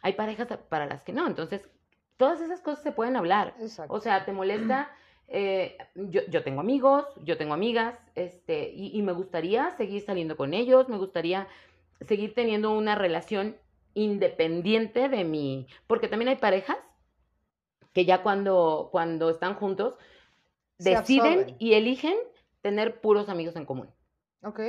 Hay 0.00 0.14
parejas 0.14 0.48
para 0.70 0.86
las 0.86 1.04
que 1.04 1.12
no. 1.12 1.26
Entonces, 1.26 1.68
todas 2.16 2.40
esas 2.40 2.62
cosas 2.62 2.82
se 2.82 2.92
pueden 2.92 3.14
hablar. 3.14 3.54
O 3.88 4.00
sea, 4.00 4.24
te 4.24 4.32
molesta. 4.32 4.90
Eh, 5.28 5.76
yo, 5.96 6.20
yo, 6.28 6.44
tengo 6.44 6.60
amigos, 6.60 7.04
yo 7.24 7.36
tengo 7.36 7.52
amigas, 7.52 7.98
este, 8.14 8.70
y, 8.72 8.96
y, 8.96 9.02
me 9.02 9.10
gustaría 9.10 9.72
seguir 9.72 10.00
saliendo 10.02 10.36
con 10.36 10.54
ellos, 10.54 10.88
me 10.88 10.98
gustaría 10.98 11.48
seguir 12.02 12.32
teniendo 12.32 12.70
una 12.70 12.94
relación 12.94 13.56
independiente 13.94 15.08
de 15.08 15.24
mi, 15.24 15.66
porque 15.88 16.06
también 16.06 16.28
hay 16.28 16.36
parejas 16.36 16.76
que 17.92 18.04
ya 18.04 18.22
cuando, 18.22 18.90
cuando 18.92 19.28
están 19.28 19.54
juntos 19.54 19.96
deciden 20.78 21.56
y 21.58 21.74
eligen 21.74 22.16
tener 22.62 23.00
puros 23.00 23.28
amigos 23.28 23.56
en 23.56 23.64
común. 23.64 23.90
Ok. 24.42 24.60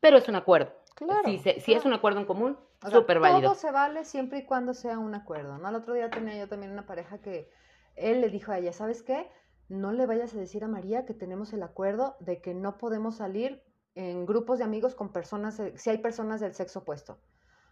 Pero 0.00 0.18
es 0.18 0.28
un 0.28 0.36
acuerdo. 0.36 0.72
Claro. 0.94 1.28
Si, 1.28 1.38
si 1.38 1.72
es 1.74 1.84
un 1.84 1.92
acuerdo 1.92 2.20
en 2.20 2.26
común, 2.26 2.58
súper 2.90 3.20
válido. 3.20 3.50
Todo 3.50 3.54
se 3.54 3.70
vale 3.70 4.04
siempre 4.04 4.38
y 4.38 4.44
cuando 4.46 4.74
sea 4.74 4.98
un 4.98 5.14
acuerdo, 5.14 5.58
¿no? 5.58 5.68
El 5.68 5.74
otro 5.74 5.94
día 5.94 6.10
tenía 6.10 6.36
yo 6.36 6.48
también 6.48 6.72
una 6.72 6.86
pareja 6.86 7.18
que 7.18 7.50
él 7.96 8.20
le 8.20 8.28
dijo 8.28 8.52
a 8.52 8.58
ella, 8.58 8.72
¿sabes 8.72 9.02
qué? 9.02 9.30
No 9.68 9.92
le 9.92 10.06
vayas 10.06 10.34
a 10.34 10.38
decir 10.38 10.64
a 10.64 10.68
María 10.68 11.04
que 11.04 11.14
tenemos 11.14 11.52
el 11.52 11.62
acuerdo 11.62 12.16
de 12.20 12.40
que 12.40 12.54
no 12.54 12.78
podemos 12.78 13.16
salir 13.16 13.62
en 13.94 14.26
grupos 14.26 14.58
de 14.58 14.64
amigos 14.64 14.94
con 14.94 15.12
personas, 15.12 15.60
si 15.74 15.90
hay 15.90 15.98
personas 15.98 16.40
del 16.40 16.54
sexo 16.54 16.80
opuesto. 16.80 17.18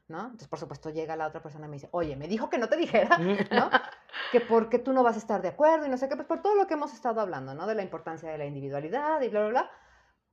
¿no? 0.08 0.24
Entonces, 0.24 0.48
por 0.48 0.58
supuesto, 0.58 0.90
llega 0.90 1.16
la 1.16 1.26
otra 1.26 1.42
persona 1.42 1.66
y 1.66 1.70
me 1.70 1.76
dice, 1.76 1.88
oye, 1.92 2.16
me 2.16 2.28
dijo 2.28 2.50
que 2.50 2.58
no 2.58 2.68
te 2.68 2.76
dijera, 2.76 3.16
¿no? 3.50 3.70
Que 4.32 4.40
porque 4.40 4.78
tú 4.78 4.92
no 4.92 5.02
vas 5.02 5.16
a 5.16 5.18
estar 5.18 5.42
de 5.42 5.48
acuerdo 5.48 5.86
y 5.86 5.88
no 5.88 5.96
sé 5.96 6.08
qué, 6.08 6.16
pues 6.16 6.28
por 6.28 6.42
todo 6.42 6.54
lo 6.54 6.66
que 6.66 6.74
hemos 6.74 6.92
estado 6.92 7.20
hablando, 7.20 7.54
¿no? 7.54 7.66
De 7.66 7.74
la 7.74 7.82
importancia 7.82 8.30
de 8.30 8.38
la 8.38 8.46
individualidad 8.46 9.20
y 9.22 9.28
bla, 9.28 9.40
bla, 9.40 9.48
bla. 9.48 9.70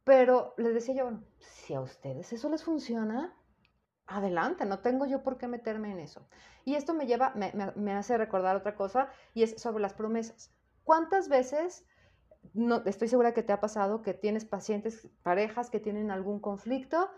Pero 0.03 0.53
les 0.57 0.73
decía 0.73 0.95
yo, 0.95 1.03
bueno, 1.05 1.23
si 1.39 1.73
a 1.73 1.81
ustedes 1.81 2.33
eso 2.33 2.49
les 2.49 2.63
funciona, 2.63 3.35
adelante, 4.07 4.65
no 4.65 4.79
tengo 4.79 5.05
yo 5.05 5.23
por 5.23 5.37
qué 5.37 5.47
meterme 5.47 5.91
en 5.91 5.99
eso. 5.99 6.27
Y 6.65 6.75
esto 6.75 6.93
me 6.93 7.05
lleva, 7.05 7.33
me, 7.35 7.53
me, 7.75 7.93
hace 7.93 8.17
recordar 8.17 8.55
otra 8.55 8.75
cosa 8.75 9.09
y 9.33 9.43
es 9.43 9.61
sobre 9.61 9.81
las 9.81 9.93
promesas. 9.93 10.51
¿Cuántas 10.83 11.29
veces, 11.29 11.85
no, 12.53 12.83
estoy 12.85 13.07
segura 13.07 13.33
que 13.33 13.43
te 13.43 13.53
ha 13.53 13.59
pasado 13.59 14.01
que 14.01 14.13
tienes 14.13 14.45
pacientes, 14.45 15.07
parejas 15.23 15.69
que 15.69 15.79
tienen 15.79 16.11
algún 16.11 16.39
conflicto 16.39 17.09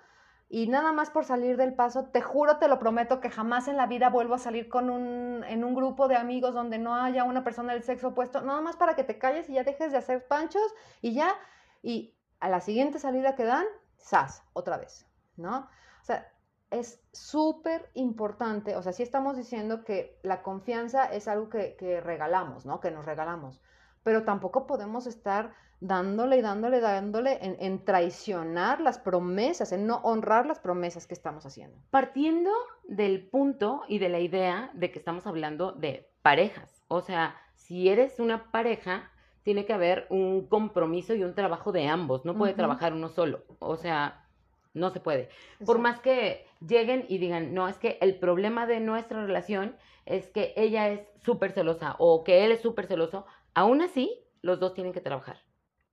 y 0.53 0.67
nada 0.67 0.91
más 0.91 1.09
por 1.09 1.25
salir 1.25 1.57
del 1.57 1.73
paso, 1.73 2.09
te 2.11 2.21
juro, 2.21 2.57
te 2.59 2.67
lo 2.67 2.77
prometo 2.77 3.19
que 3.19 3.31
jamás 3.31 3.67
en 3.67 3.75
la 3.75 3.87
vida 3.87 4.11
vuelvo 4.11 4.35
a 4.35 4.37
salir 4.37 4.69
con 4.69 4.91
un, 4.91 5.43
en 5.45 5.63
un 5.63 5.73
grupo 5.73 6.07
de 6.07 6.15
amigos 6.15 6.53
donde 6.53 6.77
no 6.77 6.93
haya 6.93 7.23
una 7.23 7.43
persona 7.43 7.73
del 7.73 7.81
sexo 7.81 8.09
opuesto, 8.09 8.39
nada 8.41 8.61
más 8.61 8.75
para 8.75 8.95
que 8.95 9.03
te 9.03 9.17
calles 9.17 9.49
y 9.49 9.53
ya 9.53 9.63
dejes 9.63 9.91
de 9.91 9.97
hacer 9.97 10.27
panchos 10.27 10.61
y 11.01 11.15
ya, 11.15 11.33
y 11.81 12.15
a 12.39 12.49
la 12.49 12.61
siguiente 12.61 12.99
salida 12.99 13.33
que 13.35 13.45
dan, 13.45 13.65
¡zas! 13.97 14.43
Otra 14.53 14.77
vez, 14.77 15.07
¿no? 15.37 15.67
O 16.03 16.05
sea, 16.05 16.31
es 16.69 17.03
súper 17.11 17.89
importante, 17.95 18.75
o 18.75 18.83
sea, 18.83 18.93
sí 18.93 19.01
estamos 19.01 19.35
diciendo 19.35 19.83
que 19.83 20.19
la 20.21 20.43
confianza 20.43 21.05
es 21.05 21.27
algo 21.27 21.49
que, 21.49 21.75
que 21.77 21.99
regalamos, 21.99 22.67
¿no? 22.67 22.79
Que 22.79 22.91
nos 22.91 23.07
regalamos, 23.07 23.59
pero 24.03 24.23
tampoco 24.23 24.67
podemos 24.67 25.07
estar 25.07 25.55
dándole 25.83 26.37
y 26.37 26.41
dándole, 26.41 26.79
dándole 26.79 27.37
en, 27.41 27.83
traicionar 27.83 28.79
las 28.79 28.99
promesas, 28.99 29.73
en 29.73 29.85
no 29.85 29.97
honrar 29.97 30.45
las 30.45 30.59
promesas 30.59 31.07
que 31.07 31.13
estamos 31.13 31.45
haciendo. 31.45 31.77
Partiendo 31.91 32.51
del 32.85 33.27
punto 33.27 33.81
y 33.89 33.99
de 33.99 34.07
la 34.07 34.19
idea 34.19 34.71
de 34.73 34.91
que 34.91 34.99
estamos 34.99 35.27
hablando 35.27 35.73
de 35.73 36.09
parejas, 36.21 36.83
o 36.87 37.01
sea, 37.01 37.35
si 37.55 37.89
eres 37.89 38.19
una 38.19 38.49
pareja, 38.49 39.11
tiene 39.43 39.65
que 39.65 39.73
haber 39.73 40.07
un 40.09 40.47
compromiso 40.47 41.15
y 41.15 41.23
un 41.25 41.35
trabajo 41.35 41.73
de 41.73 41.87
ambos, 41.87 42.23
no 42.23 42.37
puede 42.37 42.53
trabajar 42.53 42.93
uno 42.93 43.09
solo, 43.09 43.43
o 43.59 43.75
sea, 43.75 44.25
no 44.73 44.89
se 44.89 45.01
puede. 45.01 45.27
Por 45.65 45.79
más 45.79 45.99
que 45.99 46.47
lleguen 46.65 47.05
y 47.09 47.17
digan, 47.17 47.53
no, 47.53 47.67
es 47.67 47.77
que 47.77 47.97
el 47.99 48.17
problema 48.19 48.65
de 48.67 48.79
nuestra 48.79 49.25
relación 49.25 49.75
es 50.05 50.29
que 50.29 50.53
ella 50.55 50.87
es 50.87 51.01
súper 51.17 51.51
celosa 51.51 51.97
o 51.99 52.23
que 52.23 52.45
él 52.45 52.53
es 52.53 52.61
súper 52.61 52.87
celoso, 52.87 53.25
aún 53.53 53.81
así, 53.81 54.23
los 54.41 54.61
dos 54.61 54.73
tienen 54.73 54.93
que 54.93 55.01
trabajar. 55.01 55.41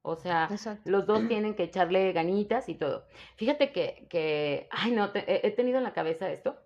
O 0.03 0.17
sea, 0.17 0.49
los 0.85 1.07
dos 1.07 1.21
tienen 1.29 1.55
que 1.55 1.65
echarle 1.65 2.13
ganitas 2.13 2.69
y 2.69 2.75
todo. 2.75 3.07
Fíjate 3.37 3.73
que, 3.73 4.07
que 4.09 4.69
ay 4.71 4.93
no, 4.93 5.11
he 5.15 5.51
tenido 5.51 5.79
en 5.79 5.85
la 5.85 5.93
cabeza 5.93 6.31
esto. 6.31 6.57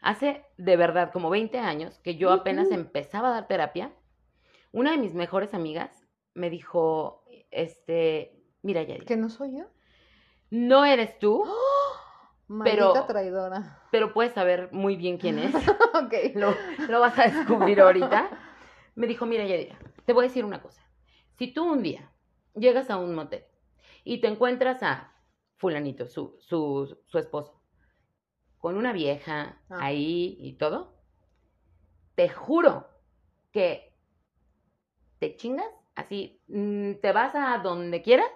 Hace 0.00 0.44
de 0.58 0.76
verdad 0.76 1.12
como 1.12 1.30
20 1.30 1.58
años 1.58 1.98
que 2.00 2.16
yo 2.16 2.30
apenas 2.30 2.70
empezaba 2.70 3.28
a 3.28 3.32
dar 3.32 3.46
terapia, 3.46 3.92
una 4.70 4.90
de 4.90 4.98
mis 4.98 5.14
mejores 5.14 5.54
amigas 5.54 6.06
me 6.34 6.50
dijo, 6.50 7.24
este, 7.50 8.42
mira 8.62 8.82
Yari. 8.82 9.06
¿Que 9.06 9.16
no 9.16 9.30
soy 9.30 9.58
yo? 9.58 9.64
No 10.50 10.84
eres 10.84 11.18
tú. 11.18 11.44
¡Oh! 11.46 12.62
pero, 12.62 12.92
traidora. 13.06 13.82
Pero 13.90 14.12
puedes 14.12 14.32
saber 14.32 14.68
muy 14.72 14.96
bien 14.96 15.16
quién 15.16 15.38
es. 15.38 15.54
ok. 15.94 16.14
Lo, 16.34 16.54
lo, 16.88 17.00
vas 17.00 17.18
a 17.18 17.28
descubrir 17.28 17.80
ahorita. 17.80 18.28
Me 18.96 19.06
dijo, 19.06 19.26
mira 19.26 19.44
Yadira, 19.44 19.78
te 20.04 20.12
voy 20.12 20.26
a 20.26 20.28
decir 20.28 20.44
una 20.44 20.60
cosa. 20.60 20.82
Si 21.38 21.52
tú 21.52 21.64
un 21.64 21.82
día 21.82 22.12
llegas 22.54 22.90
a 22.90 22.96
un 22.96 23.14
motel 23.14 23.44
y 24.04 24.20
te 24.20 24.28
encuentras 24.28 24.82
a 24.82 25.12
fulanito, 25.56 26.06
su, 26.06 26.36
su, 26.40 26.98
su 27.06 27.18
esposo, 27.18 27.60
con 28.58 28.76
una 28.76 28.92
vieja 28.92 29.60
ah. 29.70 29.78
ahí 29.80 30.36
y 30.40 30.54
todo, 30.54 30.94
te 32.14 32.28
juro 32.28 32.88
que 33.52 33.94
te 35.18 35.36
chingas, 35.36 35.70
así, 35.94 36.42
mm, 36.48 36.94
te 37.00 37.12
vas 37.12 37.34
a 37.34 37.58
donde 37.58 38.02
quieras, 38.02 38.30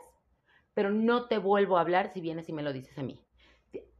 pero 0.75 0.91
no 0.91 1.27
te 1.27 1.39
vuelvo 1.39 1.77
a 1.77 1.81
hablar 1.81 2.13
si 2.13 2.21
vienes 2.21 2.49
y 2.49 2.53
me 2.53 2.63
lo 2.63 2.73
dices 2.73 2.97
a 2.99 3.03
mí. 3.03 3.21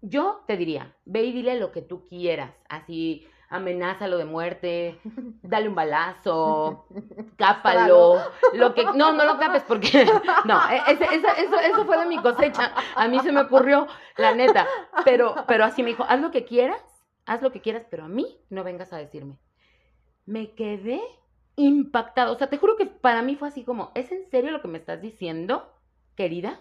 Yo 0.01 0.45
te 0.47 0.57
diría, 0.57 0.97
ve 1.05 1.25
y 1.25 1.33
dile 1.33 1.59
lo 1.59 1.73
que 1.73 1.83
tú 1.83 2.07
quieras, 2.07 2.55
así, 2.69 3.27
amenázalo 3.50 4.19
de 4.19 4.25
muerte, 4.25 5.00
dale 5.43 5.69
un 5.69 5.75
balazo, 5.75 6.87
cápalo, 7.37 8.21
lo 8.52 8.75
que, 8.75 8.85
no, 8.85 9.12
no 9.12 9.25
lo 9.25 9.38
capes 9.38 9.62
porque, 9.62 10.05
no, 10.45 10.61
e, 10.71 10.83
eso, 10.93 11.57
eso 11.61 11.85
fue 11.87 11.99
de 11.99 12.07
mi 12.07 12.19
cosecha, 12.19 12.73
a 12.95 13.09
mí 13.09 13.19
se 13.21 13.33
me 13.33 13.40
ocurrió, 13.40 13.87
la 14.17 14.35
neta, 14.35 14.67
pero, 15.05 15.35
pero 15.47 15.64
así 15.64 15.83
me 15.83 15.90
dijo, 15.90 16.05
haz 16.09 16.21
lo 16.21 16.31
que 16.31 16.45
quieras, 16.45 16.83
haz 17.26 17.43
lo 17.43 17.52
que 17.52 17.61
quieras, 17.61 17.87
pero 17.90 18.05
a 18.05 18.09
mí 18.09 18.38
no 18.50 18.64
vengas 18.64 18.93
a 18.93 18.99
decirme. 18.99 19.38
Me 20.26 20.55
quedé 20.55 21.00
impactado, 21.57 22.33
o 22.33 22.37
sea, 22.37 22.49
te 22.49 22.59
juro 22.59 22.76
que 22.76 22.87
para 22.87 23.23
mí 23.23 23.35
fue 23.35 23.49
así 23.49 23.64
como, 23.64 23.93
¿es 23.95 24.12
en 24.12 24.28
serio 24.31 24.50
lo 24.50 24.61
que 24.61 24.69
me 24.69 24.78
estás 24.78 25.00
diciendo, 25.00 25.75
querida? 26.14 26.61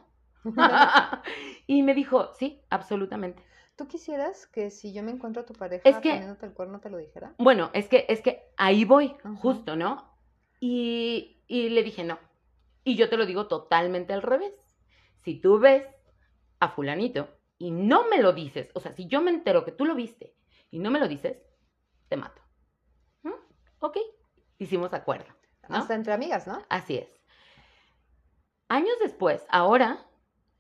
y 1.68 1.84
me 1.84 1.94
dijo, 1.94 2.32
sí, 2.34 2.62
absolutamente. 2.70 3.44
¿Tú 3.78 3.88
quisieras 3.88 4.48
que 4.48 4.72
si 4.72 4.92
yo 4.92 5.04
me 5.04 5.12
encuentro 5.12 5.44
a 5.44 5.46
tu 5.46 5.54
pareja 5.54 5.88
es 5.88 5.98
que, 5.98 6.10
poniéndote 6.10 6.48
el 6.48 6.54
cuerno 6.54 6.80
te 6.80 6.90
lo 6.90 6.98
dijera? 6.98 7.36
Bueno, 7.38 7.70
es 7.74 7.88
que, 7.88 8.08
es 8.10 8.22
que 8.22 8.52
ahí 8.58 8.86
voy, 8.86 9.16
justo, 9.40 9.76
¿no? 9.76 10.18
Y, 10.60 11.44
y 11.46 11.70
le 11.70 11.84
dije 11.84 12.04
no. 12.04 12.18
Y 12.84 12.96
yo 12.96 13.08
te 13.08 13.18
lo 13.18 13.28
digo 13.28 13.48
totalmente 13.48 14.14
al 14.14 14.24
revés. 14.24 14.52
Si 15.24 15.40
tú 15.40 15.60
ves 15.60 15.86
a 16.60 16.70
fulanito 16.70 17.30
y 17.60 17.70
no 17.70 18.08
me 18.08 18.18
lo 18.18 18.34
dices, 18.34 18.72
o 18.74 18.80
sea, 18.80 18.94
si 18.94 19.06
yo 19.06 19.22
me 19.22 19.30
entero 19.30 19.64
que 19.64 19.72
tú 19.72 19.86
lo 19.86 19.94
viste 19.94 20.36
y 20.72 20.80
no 20.80 20.90
me 20.90 21.00
lo 21.00 21.08
dices, 21.08 21.38
te 22.10 22.18
mato. 22.18 22.42
¿Mm? 23.22 23.34
Ok, 23.80 23.98
hicimos 24.58 24.92
acuerdo. 24.96 25.32
Hasta 25.70 25.94
entre 25.94 26.14
amigas, 26.14 26.48
¿no? 26.48 26.64
Así 26.68 26.98
es. 26.98 27.22
Años 28.70 28.96
después, 29.04 29.46
ahora 29.50 30.04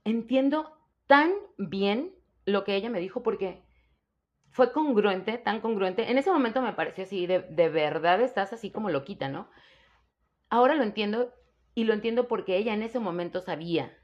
entiendo 0.03 0.77
tan 1.07 1.33
bien 1.57 2.16
lo 2.48 2.63
que 2.63 2.75
ella 2.75 2.89
me 2.89 3.00
dijo 3.00 3.22
porque 3.22 3.62
fue 4.50 4.72
congruente, 4.72 5.38
tan 5.38 5.60
congruente. 5.60 6.10
En 6.10 6.18
ese 6.18 6.32
momento 6.32 6.62
me 6.62 6.74
pareció 6.74 7.04
así, 7.04 7.27
de, 7.27 7.42
de 7.42 7.70
verdad 7.70 8.22
estás 8.22 8.54
así 8.54 8.72
como 8.72 8.89
loquita, 8.89 9.27
¿no? 9.27 9.50
Ahora 10.50 10.74
lo 10.74 10.84
entiendo 10.84 11.34
y 11.75 11.84
lo 11.84 11.94
entiendo 11.94 12.27
porque 12.27 12.56
ella 12.56 12.74
en 12.74 12.84
ese 12.84 13.00
momento 13.00 13.42
sabía. 13.42 13.96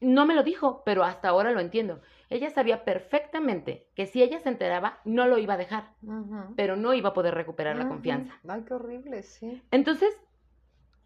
No 0.00 0.26
me 0.26 0.34
lo 0.34 0.42
dijo, 0.42 0.82
pero 0.84 1.04
hasta 1.04 1.28
ahora 1.28 1.52
lo 1.52 1.60
entiendo. 1.60 2.02
Ella 2.28 2.50
sabía 2.50 2.84
perfectamente 2.84 3.88
que 3.94 4.06
si 4.06 4.20
ella 4.20 4.40
se 4.40 4.48
enteraba, 4.48 4.98
no 5.04 5.26
lo 5.26 5.38
iba 5.38 5.54
a 5.54 5.58
dejar, 5.58 5.94
pero 6.56 6.76
no 6.76 6.92
iba 6.92 7.10
a 7.10 7.14
poder 7.14 7.34
recuperar 7.34 7.76
la 7.76 7.88
confianza. 7.88 8.34
Ay, 8.46 8.64
qué 8.66 8.74
horrible, 8.74 9.22
sí. 9.22 9.62
Entonces, 9.70 10.12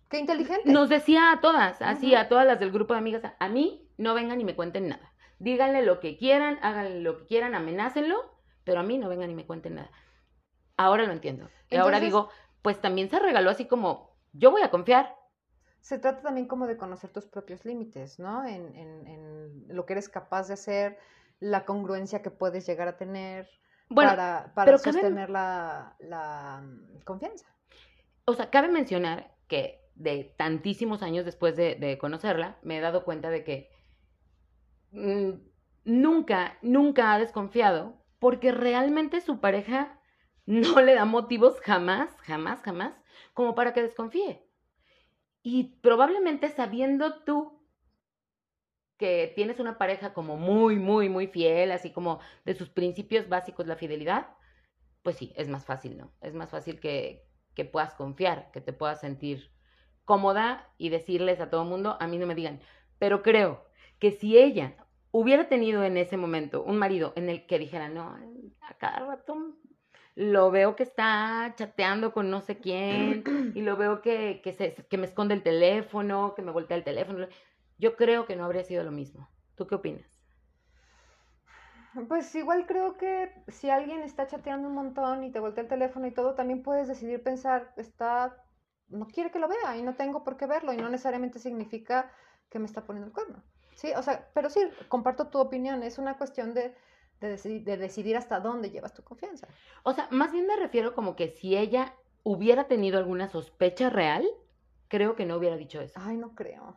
qué 0.09 0.19
inteligente. 0.19 0.73
Nos 0.73 0.89
decía 0.89 1.31
a 1.31 1.41
todas, 1.43 1.81
así 1.83 2.15
a 2.15 2.29
todas 2.29 2.47
las 2.47 2.59
del 2.59 2.73
grupo 2.73 2.95
de 2.95 3.01
amigas, 3.01 3.23
a 3.39 3.49
mí 3.49 3.87
no 3.99 4.15
vengan 4.15 4.41
y 4.41 4.45
me 4.45 4.57
cuenten 4.57 4.89
nada 4.89 5.10
díganle 5.41 5.83
lo 5.83 5.99
que 5.99 6.17
quieran, 6.17 6.59
háganle 6.63 7.01
lo 7.01 7.19
que 7.19 7.27
quieran, 7.27 7.55
amenácenlo, 7.55 8.17
pero 8.63 8.81
a 8.81 8.83
mí 8.85 8.99
no 8.99 9.09
vengan 9.09 9.31
y 9.31 9.35
me 9.35 9.47
cuenten 9.47 9.75
nada. 9.77 9.91
Ahora 10.77 11.05
lo 11.05 11.13
entiendo. 11.13 11.49
y 11.69 11.77
ahora 11.77 11.99
digo, 11.99 12.29
pues 12.63 12.81
también 12.81 13.11
se 13.11 13.19
regaló 13.19 13.51
así 13.51 13.67
como, 13.67 14.17
yo 14.33 14.51
voy 14.51 14.63
a 14.63 14.71
confiar. 14.71 15.17
Se 15.81 15.99
trata 15.99 16.23
también 16.23 16.47
como 16.47 16.67
de 16.67 16.77
conocer 16.77 17.11
tus 17.11 17.27
propios 17.27 17.65
límites, 17.65 18.19
¿no? 18.19 18.47
En, 18.47 18.77
en, 18.77 19.65
lo 19.69 19.87
que 19.87 19.95
eres 19.95 20.09
capaz 20.09 20.49
de 20.49 20.55
hacer, 20.55 20.99
la 21.41 21.65
congruencia 21.65 22.23
que 22.23 22.31
puedes 22.31 22.67
llegar 22.67 22.87
a 22.87 22.99
tener 22.99 23.49
para, 23.95 24.53
para 24.55 24.77
sostener 24.77 25.31
la, 25.31 25.97
la 26.01 26.63
mm, 26.63 27.01
confianza. 27.05 27.47
O 28.27 28.35
sea, 28.35 28.51
cabe 28.51 28.69
mencionar 28.69 29.35
que 29.49 29.89
de 29.95 30.35
tantísimos 30.37 31.03
años 31.03 31.25
después 31.25 31.57
de, 31.57 31.77
de 31.77 31.97
conocerla, 31.97 32.59
me 32.63 32.77
he 32.77 32.81
dado 32.81 33.05
cuenta 33.05 33.31
de 33.31 33.43
que 33.43 33.71
nunca, 34.93 36.59
nunca 36.63 37.13
ha 37.13 37.19
desconfiado 37.19 38.01
porque 38.19 38.53
realmente 38.53 39.21
su 39.21 39.41
pareja 39.41 40.01
no 40.47 40.81
le 40.81 40.95
da 40.95 41.05
motivos 41.05 41.61
jamás, 41.61 42.17
jamás, 42.23 42.61
jamás, 42.63 42.95
como 43.35 43.55
para 43.55 43.73
que 43.73 43.83
desconfíe. 43.83 44.47
Y 45.43 45.79
probablemente 45.81 46.49
sabiendo 46.49 47.23
tú 47.25 47.61
que 48.99 49.33
tienes 49.35 49.59
una 49.59 49.79
pareja 49.79 50.13
como 50.13 50.37
muy, 50.37 50.77
muy, 50.77 51.09
muy 51.09 51.27
fiel, 51.27 51.73
así 51.73 51.91
como 51.91 52.21
de 52.45 52.53
sus 52.53 52.69
principios 52.69 53.31
básicos, 53.31 53.67
la 53.67 53.77
fidelidad, 53.77 54.29
pues 55.03 55.17
sí, 55.17 55.33
es 55.37 55.49
más 55.49 55.65
fácil, 55.65 55.97
¿no? 55.97 56.13
Es 56.21 56.35
más 56.35 56.51
fácil 56.51 56.79
que, 56.81 57.27
que 57.55 57.65
puedas 57.65 57.95
confiar, 57.95 58.51
que 58.51 58.61
te 58.61 58.75
puedas 58.75 59.01
sentir 59.01 59.51
cómoda 60.05 60.75
y 60.77 60.91
decirles 60.91 61.41
a 61.41 61.49
todo 61.49 61.63
el 61.63 61.69
mundo, 61.69 61.97
a 61.99 62.07
mí 62.07 62.19
no 62.19 62.27
me 62.27 62.35
digan. 62.35 62.61
Pero 62.99 63.23
creo 63.23 63.65
que 64.01 64.11
si 64.11 64.37
ella 64.37 64.75
hubiera 65.13 65.49
tenido 65.49 65.85
en 65.85 65.97
ese 65.97 66.17
momento 66.17 66.65
un 66.65 66.79
marido 66.79 67.13
en 67.17 67.29
el 67.29 67.47
que 67.47 67.59
dijera, 67.59 67.89
no, 67.89 68.17
a 68.63 68.75
cada 68.79 69.07
rato 69.07 69.55
lo 70.17 70.51
veo 70.51 70.75
que 70.75 70.83
está 70.83 71.53
chateando 71.57 72.13
con 72.13 72.31
no 72.31 72.41
sé 72.41 72.59
quién 72.59 73.23
y 73.55 73.63
lo 73.63 73.77
veo 73.77 74.03
que, 74.03 74.41
que, 74.43 74.53
se, 74.53 74.75
que 74.75 74.99
me 74.99 75.07
esconde 75.07 75.35
el 75.35 75.43
teléfono, 75.43 76.35
que 76.35 76.43
me 76.43 76.51
voltea 76.51 76.77
el 76.77 76.85
teléfono, 76.85 77.27
yo 77.79 77.97
creo 77.97 78.27
que 78.27 78.37
no 78.37 78.45
habría 78.45 78.65
sido 78.65 78.83
lo 78.85 78.91
mismo. 78.91 79.29
¿Tú 79.55 79.67
qué 79.67 79.77
opinas? 79.77 80.21
Pues 82.09 82.33
igual 82.35 82.67
creo 82.67 82.97
que 82.97 83.33
si 83.49 83.69
alguien 83.69 84.03
está 84.03 84.27
chateando 84.27 84.69
un 84.69 84.75
montón 84.75 85.25
y 85.25 85.33
te 85.33 85.41
voltea 85.41 85.63
el 85.63 85.69
teléfono 85.69 86.07
y 86.07 86.13
todo, 86.13 86.35
también 86.35 86.63
puedes 86.63 86.87
decidir 86.87 87.23
pensar, 87.23 87.73
está, 87.77 88.45
no 88.89 89.09
quiere 89.09 89.31
que 89.31 89.41
lo 89.41 89.49
vea 89.49 89.77
y 89.77 89.83
no 89.83 89.97
tengo 89.97 90.23
por 90.23 90.37
qué 90.37 90.47
verlo 90.47 90.73
y 90.73 90.77
no 90.77 90.89
necesariamente 90.89 91.41
significa 91.41 92.13
que 92.49 92.61
me 92.61 92.67
está 92.67 92.85
poniendo 92.85 93.09
el 93.09 93.13
cuerno. 93.13 93.43
Sí, 93.81 93.93
o 93.97 94.03
sea, 94.03 94.29
pero 94.35 94.51
sí, 94.51 94.61
comparto 94.89 95.29
tu 95.29 95.39
opinión, 95.39 95.83
es 95.83 95.97
una 95.97 96.19
cuestión 96.19 96.53
de, 96.53 96.75
decidir, 97.19 97.65
de 97.65 97.79
decidir 97.79 98.15
hasta 98.15 98.39
dónde 98.39 98.71
llevas 98.71 98.93
tu 98.93 99.03
confianza. 99.03 99.49
O 99.85 99.95
sea, 99.95 100.07
más 100.11 100.33
bien 100.33 100.47
me 100.47 100.57
refiero 100.57 100.95
como 100.95 101.17
que 101.17 101.31
si 101.31 101.57
ella 101.57 101.95
hubiera 102.23 102.65
tenido 102.65 102.99
alguna 102.99 103.29
sospecha 103.29 103.89
real, 103.89 104.29
creo 104.89 105.17
que 105.17 105.25
no 105.25 105.37
hubiera 105.37 105.57
dicho 105.57 105.81
eso. 105.81 105.99
Ay, 105.99 106.19
no 106.19 106.35
creo. 106.35 106.77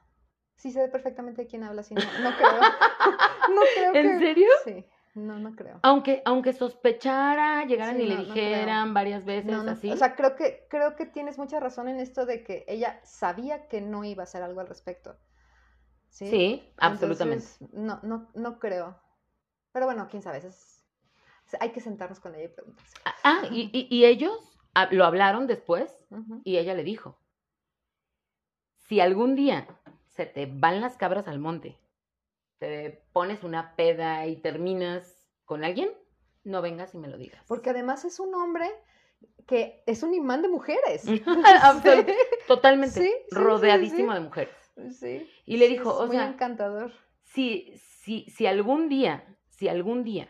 Sí 0.55 0.71
sé 0.71 0.87
perfectamente 0.87 1.41
de 1.41 1.47
quién 1.49 1.65
habla, 1.65 1.83
sí, 1.83 1.93
no, 1.93 2.01
no 2.01 2.37
creo. 2.37 2.61
no 3.53 3.61
creo 3.75 3.95
¿En 3.95 4.19
serio? 4.19 4.47
Sí. 4.63 4.85
No, 5.15 5.39
no 5.39 5.57
creo. 5.57 5.79
Aunque, 5.81 6.21
aunque 6.23 6.53
sospechara, 6.53 7.65
llegaran 7.65 7.99
y 7.99 8.05
le 8.05 8.15
dijeran 8.15 8.93
varias 8.93 9.25
veces 9.25 9.53
así. 9.67 9.91
O 9.91 9.97
sea, 9.97 10.15
creo 10.15 10.37
que, 10.37 10.67
creo 10.69 10.95
que 10.95 11.05
tienes 11.05 11.37
mucha 11.37 11.59
razón 11.59 11.89
en 11.89 11.99
esto 11.99 12.25
de 12.25 12.45
que 12.45 12.63
ella 12.69 13.01
sabía 13.03 13.67
que 13.67 13.81
no 13.81 14.05
iba 14.05 14.23
a 14.23 14.25
hacer 14.25 14.41
algo 14.41 14.61
al 14.61 14.67
respecto. 14.67 15.17
Sí, 16.13 16.71
absolutamente. 16.77 17.45
no, 17.71 17.99
no, 18.03 18.29
no 18.35 18.59
creo. 18.59 18.95
Pero 19.71 19.87
bueno, 19.87 20.07
quién 20.09 20.21
sabe, 20.21 20.41
hay 21.59 21.71
que 21.71 21.81
sentarnos 21.81 22.19
con 22.19 22.35
ella 22.35 22.45
y 22.45 22.49
preguntarse. 22.49 22.97
Ah, 23.03 23.15
ah 23.23 23.41
y, 23.51 24.05
ellos 24.05 24.37
lo 24.91 25.05
hablaron 25.05 25.47
después 25.47 26.05
y 26.43 26.57
ella 26.57 26.75
le 26.75 26.83
dijo, 26.83 27.17
si 28.77 28.99
algún 28.99 29.35
día 29.35 29.67
se 30.07 30.27
te 30.27 30.45
van 30.45 30.81
las 30.81 30.97
cabras 30.97 31.27
al 31.27 31.39
monte 31.39 31.79
te 32.59 33.03
pones 33.11 33.43
una 33.43 33.75
peda 33.75 34.25
y 34.27 34.37
terminas 34.37 35.27
con 35.43 35.65
alguien, 35.65 35.91
no 36.43 36.61
vengas 36.61 36.93
y 36.93 36.97
me 36.97 37.09
lo 37.09 37.17
digas. 37.17 37.43
Porque 37.47 37.71
además 37.71 38.05
es 38.05 38.21
un 38.21 38.33
hombre 38.35 38.69
que 39.47 39.83
es 39.85 40.03
un 40.03 40.13
imán 40.13 40.41
de 40.41 40.47
mujeres. 40.47 41.03
Totalmente. 42.47 43.25
rodeadísimo 43.31 44.13
de 44.13 44.19
mujeres. 44.21 44.62
Sí. 44.91 45.29
Y 45.45 45.57
le 45.57 45.67
dijo, 45.67 45.95
o 45.95 46.07
muy 46.07 46.15
sea, 46.15 46.27
encantador. 46.27 46.91
Si, 47.21 47.73
si, 47.77 48.25
si 48.29 48.47
algún 48.47 48.89
día, 48.89 49.37
si 49.49 49.67
algún 49.67 50.03
día 50.03 50.29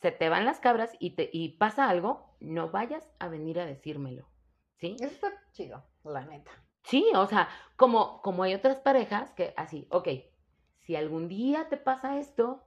se 0.00 0.12
te 0.12 0.28
van 0.28 0.44
las 0.44 0.60
cabras 0.60 0.94
y 0.98 1.10
te 1.10 1.30
y 1.32 1.56
pasa 1.56 1.88
algo, 1.88 2.36
no 2.40 2.70
vayas 2.70 3.08
a 3.18 3.28
venir 3.28 3.58
a 3.58 3.66
decírmelo. 3.66 4.28
¿Sí? 4.76 4.96
Eso 5.00 5.06
está 5.06 5.32
chido, 5.52 5.84
la 6.04 6.26
neta. 6.26 6.50
Sí, 6.82 7.10
o 7.14 7.26
sea, 7.26 7.48
como, 7.76 8.20
como 8.20 8.42
hay 8.42 8.54
otras 8.54 8.80
parejas 8.80 9.32
que 9.32 9.54
así, 9.56 9.86
ok, 9.90 10.08
si 10.80 10.96
algún 10.96 11.28
día 11.28 11.68
te 11.70 11.78
pasa 11.78 12.18
esto, 12.18 12.63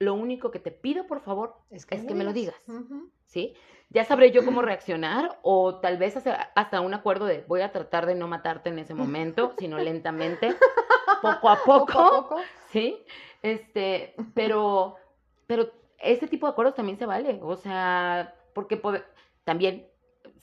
lo 0.00 0.14
único 0.14 0.50
que 0.50 0.58
te 0.58 0.70
pido, 0.70 1.06
por 1.06 1.20
favor, 1.20 1.58
es 1.70 1.84
que, 1.84 1.98
me, 1.98 2.24
lo 2.24 2.32
digas. 2.32 2.56
¿Sí? 3.26 3.54
Ya 3.90 4.04
sabré 4.04 4.32
yo 4.32 4.44
cómo 4.44 4.62
reaccionar 4.62 5.38
o 5.42 5.78
tal 5.78 5.98
vez 5.98 6.16
hasta 6.16 6.80
un 6.80 6.94
acuerdo 6.94 7.26
de 7.26 7.44
voy 7.46 7.60
a 7.60 7.70
tratar 7.70 8.06
de 8.06 8.14
no 8.14 8.26
matarte 8.26 8.70
en 8.70 8.78
ese 8.78 8.94
momento, 8.94 9.54
sino 9.58 9.78
lentamente, 9.78 10.56
poco 11.20 11.50
a 11.50 11.58
poco. 11.64 12.36
¿Sí? 12.70 13.04
Este, 13.42 14.14
pero, 14.34 14.96
pero 15.46 15.70
ese 15.98 16.26
tipo 16.26 16.46
de 16.46 16.52
acuerdos 16.52 16.74
también 16.74 16.98
se 16.98 17.04
vale. 17.04 17.38
O 17.42 17.56
sea, 17.56 18.34
porque 18.54 18.80
también 19.44 19.86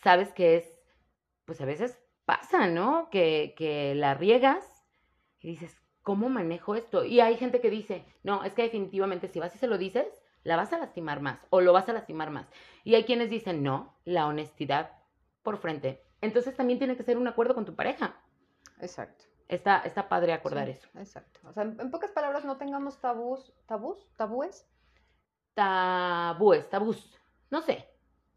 sabes 0.03 0.31
que 0.33 0.57
es, 0.57 0.71
pues 1.45 1.59
a 1.61 1.65
veces 1.65 1.99
pasa, 2.25 2.67
¿no? 2.67 3.09
Que, 3.09 3.55
que 3.57 3.95
la 3.95 4.13
riegas 4.13 4.85
y 5.39 5.49
dices, 5.49 5.81
¿cómo 6.07 6.29
manejo 6.29 6.75
esto? 6.75 7.03
Y 7.03 7.19
hay 7.19 7.35
gente 7.35 7.59
que 7.59 7.69
dice, 7.69 8.05
no, 8.23 8.45
es 8.45 8.53
que 8.53 8.61
definitivamente 8.61 9.27
si 9.27 9.41
vas 9.41 9.53
y 9.53 9.57
se 9.57 9.67
lo 9.67 9.77
dices, 9.77 10.07
la 10.45 10.55
vas 10.55 10.71
a 10.71 10.77
lastimar 10.77 11.19
más 11.19 11.45
o 11.49 11.59
lo 11.59 11.73
vas 11.73 11.89
a 11.89 11.91
lastimar 11.91 12.29
más. 12.29 12.47
Y 12.85 12.95
hay 12.95 13.03
quienes 13.03 13.29
dicen, 13.29 13.61
no, 13.61 13.93
la 14.05 14.25
honestidad 14.25 14.91
por 15.43 15.57
frente. 15.57 16.01
Entonces 16.21 16.55
también 16.55 16.79
tiene 16.79 16.95
que 16.95 17.03
ser 17.03 17.17
un 17.17 17.27
acuerdo 17.27 17.53
con 17.53 17.65
tu 17.65 17.75
pareja. 17.75 18.15
Exacto. 18.79 19.25
Está, 19.49 19.79
está 19.79 20.07
padre 20.07 20.31
acordar 20.31 20.69
eso. 20.69 20.87
Exacto. 20.95 21.41
O 21.43 21.51
sea, 21.51 21.63
en, 21.63 21.91
pocas 21.91 22.11
palabras, 22.11 22.45
no 22.45 22.55
tengamos 22.55 23.01
tabús, 23.01 23.51
tabús, 23.65 23.97
tabúes. 24.15 24.65
Tabúes, 25.55 26.69
tabús. 26.69 27.19
No 27.49 27.61
sé. 27.61 27.85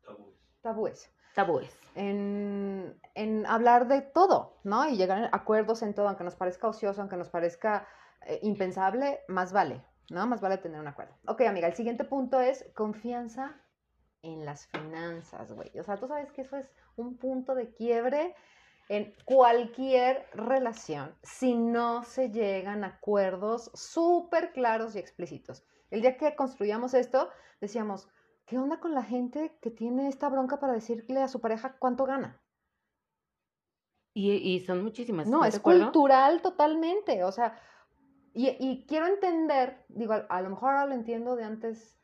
Tabúes. 0.04 0.34
Tabúes. 0.60 1.14
Tabúes. 1.34 1.76
En, 1.94 2.98
en, 3.14 3.46
hablar 3.46 3.88
de 3.88 4.02
todo, 4.02 4.58
¿no? 4.64 4.88
Y 4.88 4.96
llegar 4.96 5.24
a 5.24 5.36
acuerdos 5.36 5.82
en 5.82 5.94
todo, 5.94 6.08
aunque 6.08 6.24
nos 6.24 6.36
parezca 6.36 6.68
ocioso, 6.68 7.00
aunque 7.00 7.16
nos 7.16 7.28
parezca 7.28 7.86
eh, 8.26 8.38
impensable, 8.42 9.20
más 9.28 9.52
vale, 9.52 9.82
¿no? 10.10 10.26
Más 10.26 10.40
vale 10.40 10.58
tener 10.58 10.80
un 10.80 10.88
acuerdo. 10.88 11.14
Ok, 11.26 11.42
amiga, 11.42 11.68
el 11.68 11.74
siguiente 11.74 12.04
punto 12.04 12.40
es 12.40 12.64
confianza 12.74 13.60
en 14.22 14.44
las 14.44 14.66
finanzas, 14.66 15.52
güey. 15.52 15.70
O 15.78 15.82
sea, 15.82 15.96
tú 15.96 16.06
sabes 16.06 16.30
que 16.32 16.42
eso 16.42 16.56
es 16.56 16.70
un 16.96 17.16
punto 17.16 17.54
de 17.54 17.72
quiebre 17.72 18.34
en 18.88 19.14
cualquier 19.24 20.26
relación 20.34 21.14
si 21.22 21.54
no 21.54 22.02
se 22.02 22.30
llegan 22.30 22.82
a 22.82 22.88
acuerdos 22.88 23.70
súper 23.74 24.52
claros 24.52 24.96
y 24.96 24.98
explícitos. 24.98 25.64
El 25.90 26.02
día 26.02 26.16
que 26.16 26.34
construíamos 26.34 26.94
esto, 26.94 27.30
decíamos, 27.60 28.08
¿qué 28.50 28.58
onda 28.58 28.80
con 28.80 28.94
la 28.94 29.04
gente 29.04 29.56
que 29.62 29.70
tiene 29.70 30.08
esta 30.08 30.28
bronca 30.28 30.58
para 30.58 30.72
decirle 30.72 31.22
a 31.22 31.28
su 31.28 31.40
pareja 31.40 31.76
cuánto 31.78 32.04
gana? 32.04 32.42
Y, 34.12 34.58
son 34.66 34.82
muchísimas. 34.82 35.28
No, 35.28 35.44
es 35.44 35.60
cultural 35.60 36.42
totalmente. 36.42 37.22
O 37.22 37.30
sea, 37.30 37.56
y, 38.34 38.84
quiero 38.88 39.06
entender, 39.06 39.84
digo, 39.88 40.14
a, 40.28 40.42
lo 40.42 40.50
mejor 40.50 40.70
ahora 40.70 40.86
lo 40.86 40.94
entiendo 40.94 41.36
de 41.36 41.44
antes, 41.44 41.96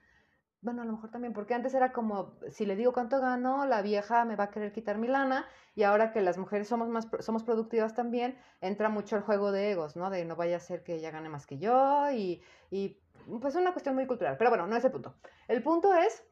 bueno, 0.61 0.83
a 0.83 0.85
lo 0.85 0.93
mejor 0.93 1.11
también, 1.11 1.33
porque 1.33 1.53
antes 1.53 1.75
era 1.75 1.93
como, 1.93 2.39
si 2.49 2.65
le 2.65 2.77
digo 2.77 2.93
cuánto 2.93 3.21
gano, 3.21 3.67
la 3.67 3.83
vieja 3.83 4.25
me 4.25 4.37
va 4.37 4.45
a 4.45 4.51
querer 4.53 4.73
quitar 4.73 4.99
mi 4.99 5.09
lana, 5.09 5.47
y 5.75 5.83
ahora 5.83 6.13
que 6.13 6.23
las 6.23 6.39
mujeres 6.39 6.69
somos 6.69 6.89
más, 6.89 7.09
somos 7.21 7.43
productivas 7.43 7.97
también, 7.97 8.39
entra 8.61 8.89
mucho 8.89 9.17
el 9.17 9.23
juego 9.23 9.51
de 9.51 9.73
egos, 9.73 9.97
¿no? 9.97 10.11
De 10.11 10.25
no 10.25 10.37
vaya 10.37 10.59
a 10.59 10.61
ser 10.61 10.85
que 10.85 10.95
ella 10.95 11.11
gane 11.11 11.29
más 11.29 11.45
que 11.45 11.59
yo, 11.59 12.09
y, 12.13 12.41
y 12.71 13.01
pues 13.41 13.57
es 13.57 13.61
una 13.61 13.73
cuestión 13.73 13.97
muy 13.97 14.07
cultural. 14.07 14.37
Pero 14.39 14.51
bueno, 14.51 14.69
no 14.69 14.77
es 14.77 14.85
el 14.85 14.93
punto. 14.93 15.17
El 15.49 15.61
punto 15.65 15.93
es 15.93 16.25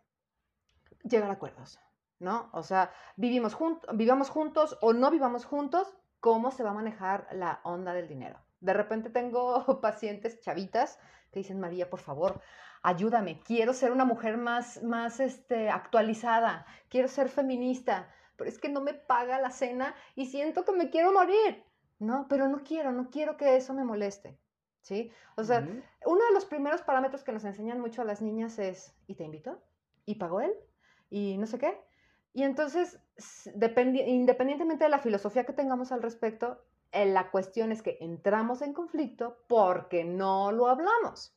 llegar 1.05 1.31
a 1.31 1.35
acuerdos, 1.35 1.79
¿no? 2.19 2.51
O 2.53 2.63
sea, 2.63 2.93
vivimos 3.17 3.55
juntos, 3.55 3.89
vivamos 3.95 4.31
juntos 4.31 4.79
o 4.81 4.93
no 4.93 5.11
vivamos 5.11 5.45
juntos, 5.45 5.95
¿cómo 6.21 6.51
se 6.51 6.63
va 6.65 6.71
a 6.71 6.75
manejar 6.75 7.29
la 7.33 7.61
onda 7.63 7.93
del 7.93 8.09
dinero? 8.09 8.41
De 8.61 8.73
repente 8.73 9.11
tengo 9.11 9.65
pacientes 9.81 10.41
chavitas 10.41 10.99
que 11.31 11.41
dicen, 11.41 11.61
María, 11.61 11.91
por 11.91 12.01
favor, 12.01 12.41
ayúdame, 12.83 13.41
quiero 13.41 13.73
ser 13.73 13.93
una 13.93 14.05
mujer 14.05 14.37
más, 14.37 14.83
más 14.83 15.21
este, 15.21 15.69
actualizada, 15.69 16.67
quiero 16.89 17.09
ser 17.09 17.29
feminista, 17.29 18.09
pero 18.37 18.49
es 18.49 18.59
que 18.59 18.69
no 18.69 18.81
me 18.81 18.95
paga 18.95 19.41
la 19.41 19.51
cena 19.51 19.95
y 20.15 20.27
siento 20.27 20.65
que 20.65 20.73
me 20.73 20.91
quiero 20.91 21.13
morir, 21.13 21.65
¿no? 21.99 22.27
Pero 22.29 22.49
no 22.49 22.63
quiero, 22.63 22.93
no 22.93 23.11
quiero 23.11 23.37
que 23.37 23.57
eso 23.57 23.75
me 23.75 23.85
moleste, 23.85 24.39
¿sí? 24.81 25.11
O 25.37 25.45
sea, 25.45 25.61
uno 26.07 26.25
de 26.25 26.33
los 26.33 26.45
primeros 26.45 26.83
parámetros 26.83 27.25
que 27.25 27.33
nos 27.33 27.45
enseñan 27.45 27.81
mucho 27.81 28.03
a 28.03 28.05
las 28.05 28.23
niñas 28.23 28.59
es, 28.59 28.95
¿y 29.07 29.15
te 29.15 29.25
invito? 29.25 29.63
¿Y 30.05 30.17
pagó 30.17 30.41
él? 30.41 30.53
Y 31.11 31.37
no 31.39 31.47
sé 31.47 31.59
qué. 31.59 31.81
Y 32.33 32.43
entonces, 32.43 33.01
independientemente 33.57 34.85
de 34.85 34.91
la 34.91 34.99
filosofía 34.99 35.45
que 35.45 35.53
tengamos 35.53 35.93
al 35.93 36.03
respecto, 36.03 36.59
eh, 36.91 37.07
la 37.07 37.31
cuestión 37.31 37.71
es 37.73 37.83
que 37.83 37.97
entramos 38.01 38.61
en 38.63 38.73
conflicto 38.73 39.39
porque 39.49 40.05
no 40.05 40.53
lo 40.53 40.67
hablamos. 40.67 41.37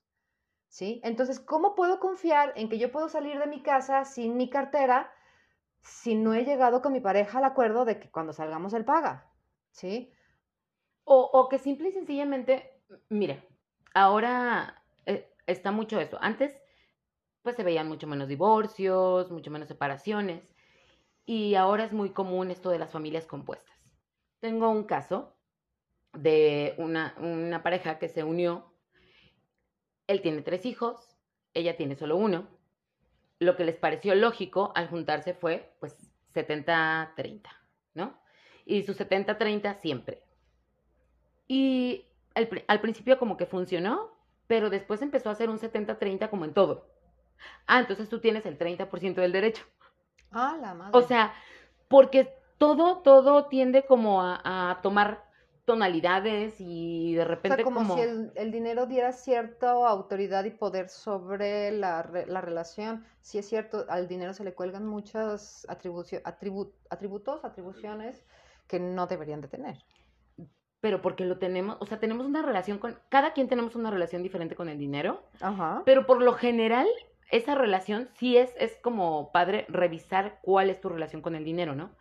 ¿Sí? 0.70 1.00
Entonces, 1.04 1.40
¿cómo 1.40 1.76
puedo 1.76 2.00
confiar 2.00 2.52
en 2.56 2.68
que 2.68 2.78
yo 2.78 2.92
puedo 2.92 3.10
salir 3.10 3.40
de 3.40 3.48
mi 3.48 3.62
casa 3.62 4.06
sin 4.06 4.36
mi 4.38 4.50
cartera 4.50 5.12
si 5.82 6.16
no 6.16 6.34
he 6.34 6.44
llegado 6.44 6.82
con 6.82 6.92
mi 6.92 7.00
pareja 7.00 7.38
al 7.38 7.46
acuerdo 7.46 7.86
de 7.86 8.00
que 8.00 8.12
cuando 8.12 8.34
salgamos 8.34 8.74
él 8.74 8.84
paga? 8.84 9.32
¿Sí? 9.72 10.12
O, 11.06 11.22
o 11.22 11.48
que 11.48 11.58
simple 11.58 11.90
y 11.90 11.92
sencillamente, 11.94 12.82
mira, 13.10 13.42
ahora 13.94 14.84
eh, 15.06 15.34
está 15.46 15.72
mucho 15.72 16.00
eso. 16.00 16.18
Antes 16.22 16.60
pues 17.48 17.56
se 17.56 17.64
veían 17.64 17.88
mucho 17.88 18.08
menos 18.08 18.28
divorcios, 18.28 19.32
mucho 19.32 19.52
menos 19.52 19.70
separaciones. 19.70 20.54
Y 21.26 21.56
ahora 21.56 21.86
es 21.86 21.94
muy 21.94 22.10
común 22.10 22.52
esto 22.52 22.70
de 22.70 22.78
las 22.78 22.92
familias 22.92 23.26
compuestas. 23.26 23.74
Tengo 24.42 24.70
un 24.70 24.84
caso 24.84 25.34
de 26.12 26.76
una, 26.78 27.62
pareja 27.64 28.00
que 28.00 28.10
se 28.10 28.26
unió. 28.26 28.74
Él 30.08 30.22
tiene 30.22 30.42
tres 30.42 30.66
hijos, 30.66 31.16
ella 31.54 31.78
tiene 31.78 31.96
solo 31.96 32.18
uno. 32.18 32.50
lo 33.40 33.56
que 33.56 33.64
les 33.64 33.78
pareció 33.78 34.14
lógico 34.14 34.74
al 34.76 34.90
juntarse 34.90 35.34
fue, 35.34 35.74
pues, 35.80 36.12
70-30, 36.34 37.44
¿no? 37.94 38.20
Y 38.66 38.84
su 38.84 38.94
70-30 38.94 39.80
siempre. 39.80 40.22
Y 41.48 42.08
al, 42.36 42.82
principio 42.82 43.18
como 43.18 43.38
que 43.38 43.46
funcionó, 43.46 44.12
pero 44.48 44.70
después 44.70 45.02
empezó 45.02 45.30
a 45.30 45.32
hacer 45.32 45.50
un 45.50 45.60
70-30 45.60 46.30
como 46.30 46.44
en 46.44 46.54
todo. 46.54 46.97
Ah, 47.66 47.80
entonces 47.80 48.10
tú 48.10 48.20
tienes 48.20 48.46
el 48.46 48.58
30% 48.58 49.16
del 49.16 49.32
derecho. 49.32 49.64
Ah, 50.32 50.58
la 50.60 50.74
madre. 50.74 50.98
O 50.98 51.02
sea, 51.02 51.34
porque 51.88 52.34
todo, 52.58 53.00
todo 53.00 53.46
tiende 53.46 53.86
como 53.86 54.22
a, 54.22 54.80
tomar 54.82 55.26
tonalidades 55.66 56.56
y 56.60 57.14
de 57.14 57.26
repente 57.26 57.56
o 57.56 57.56
sea, 57.58 57.64
como, 57.66 57.96
si 57.96 58.02
el, 58.02 58.52
dinero 58.52 58.86
diera 58.86 59.12
cierta 59.12 59.72
autoridad 59.72 60.46
y 60.46 60.52
poder 60.52 60.88
sobre 60.88 61.72
la, 61.72 62.04
relación. 62.04 63.06
Si 63.22 63.38
es 63.38 63.48
cierto, 63.48 63.86
al 63.90 64.08
dinero 64.08 64.34
se 64.34 64.46
le 64.46 64.54
cuelgan 64.54 64.86
muchos 64.86 65.66
atributos, 65.70 67.44
atribuciones 67.44 68.26
que 68.68 68.80
no 68.80 69.08
deberían 69.08 69.42
de 69.42 69.50
tener. 69.50 69.78
Pero 70.80 71.02
porque 71.02 71.26
lo 71.26 71.38
tenemos, 71.38 71.78
o 71.80 71.86
sea, 71.86 72.00
tenemos 72.00 72.26
una 72.26 72.44
relación 72.44 72.78
con, 72.78 72.98
cada 73.10 73.34
quien 73.34 73.50
tenemos 73.50 73.76
una 73.76 73.92
relación 73.92 74.24
diferente 74.24 74.56
con 74.56 74.70
el 74.70 74.78
dinero, 74.78 75.24
Ajá. 75.42 75.82
pero 75.86 76.06
por 76.06 76.22
lo 76.22 76.34
general 76.34 76.88
esa 77.30 77.56
relación 77.56 78.10
sí 78.18 78.38
es, 78.38 78.54
es 78.58 78.78
como 78.82 79.32
padre 79.32 79.66
revisar 79.70 80.40
cuál 80.42 80.70
es 80.70 80.80
tu 80.80 80.90
relación 80.90 81.22
con 81.22 81.36
el 81.36 81.44
dinero, 81.44 81.76
¿no? 81.76 81.92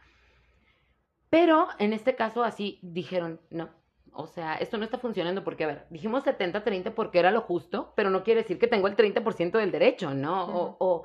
Pero 1.30 1.68
en 1.78 1.92
este 1.92 2.14
caso 2.14 2.44
así 2.44 2.78
dijeron, 2.82 3.40
no, 3.50 3.70
o 4.12 4.26
sea, 4.26 4.54
esto 4.54 4.78
no 4.78 4.84
está 4.84 4.98
funcionando 4.98 5.44
porque, 5.44 5.64
a 5.64 5.68
ver, 5.68 5.86
dijimos 5.90 6.24
70-30 6.24 6.94
porque 6.94 7.18
era 7.18 7.30
lo 7.30 7.42
justo, 7.42 7.92
pero 7.96 8.10
no 8.10 8.22
quiere 8.22 8.42
decir 8.42 8.58
que 8.58 8.68
tengo 8.68 8.86
el 8.88 8.96
30% 8.96 9.58
del 9.58 9.70
derecho, 9.70 10.14
¿no? 10.14 10.46
o, 10.46 10.76
o, 10.78 11.04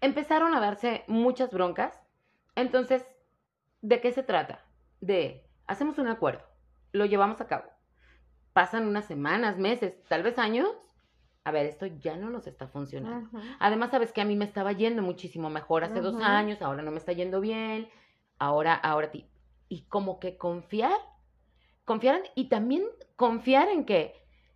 empezaron 0.00 0.54
a 0.54 0.60
darse 0.60 1.04
muchas 1.08 1.50
broncas. 1.50 2.00
Entonces, 2.54 3.04
¿de 3.80 4.00
qué 4.00 4.12
se 4.12 4.22
trata? 4.22 4.64
De, 5.00 5.44
hacemos 5.66 5.98
un 5.98 6.08
acuerdo, 6.08 6.44
lo 6.92 7.04
llevamos 7.06 7.40
a 7.40 7.46
cabo. 7.46 7.64
Pasan 8.52 8.86
unas 8.86 9.06
semanas, 9.06 9.58
meses, 9.58 10.02
tal 10.08 10.22
vez 10.22 10.38
años. 10.38 10.68
A 11.48 11.50
ver, 11.50 11.64
esto 11.64 11.86
ya 11.86 12.14
no 12.14 12.28
nos 12.28 12.46
está 12.46 12.68
funcionando. 12.68 13.30
Además, 13.58 13.90
sabes 13.90 14.12
que 14.12 14.20
a 14.20 14.26
mí 14.26 14.36
me 14.36 14.44
estaba 14.44 14.72
yendo 14.72 15.00
muchísimo 15.00 15.48
mejor 15.48 15.82
hace 15.82 16.02
dos 16.02 16.20
años, 16.20 16.60
ahora 16.60 16.82
no 16.82 16.90
me 16.90 16.98
está 16.98 17.12
yendo 17.12 17.40
bien 17.40 17.88
ahora, 18.38 18.74
ahora 18.74 19.10
ti. 19.10 19.26
Y 19.70 19.84
como 19.84 20.20
que 20.20 20.36
confiar, 20.36 20.98
confiar 21.86 22.20
y 22.34 22.50
también 22.50 22.84
confiar 23.16 23.68
en 23.68 23.86
que 23.86 24.14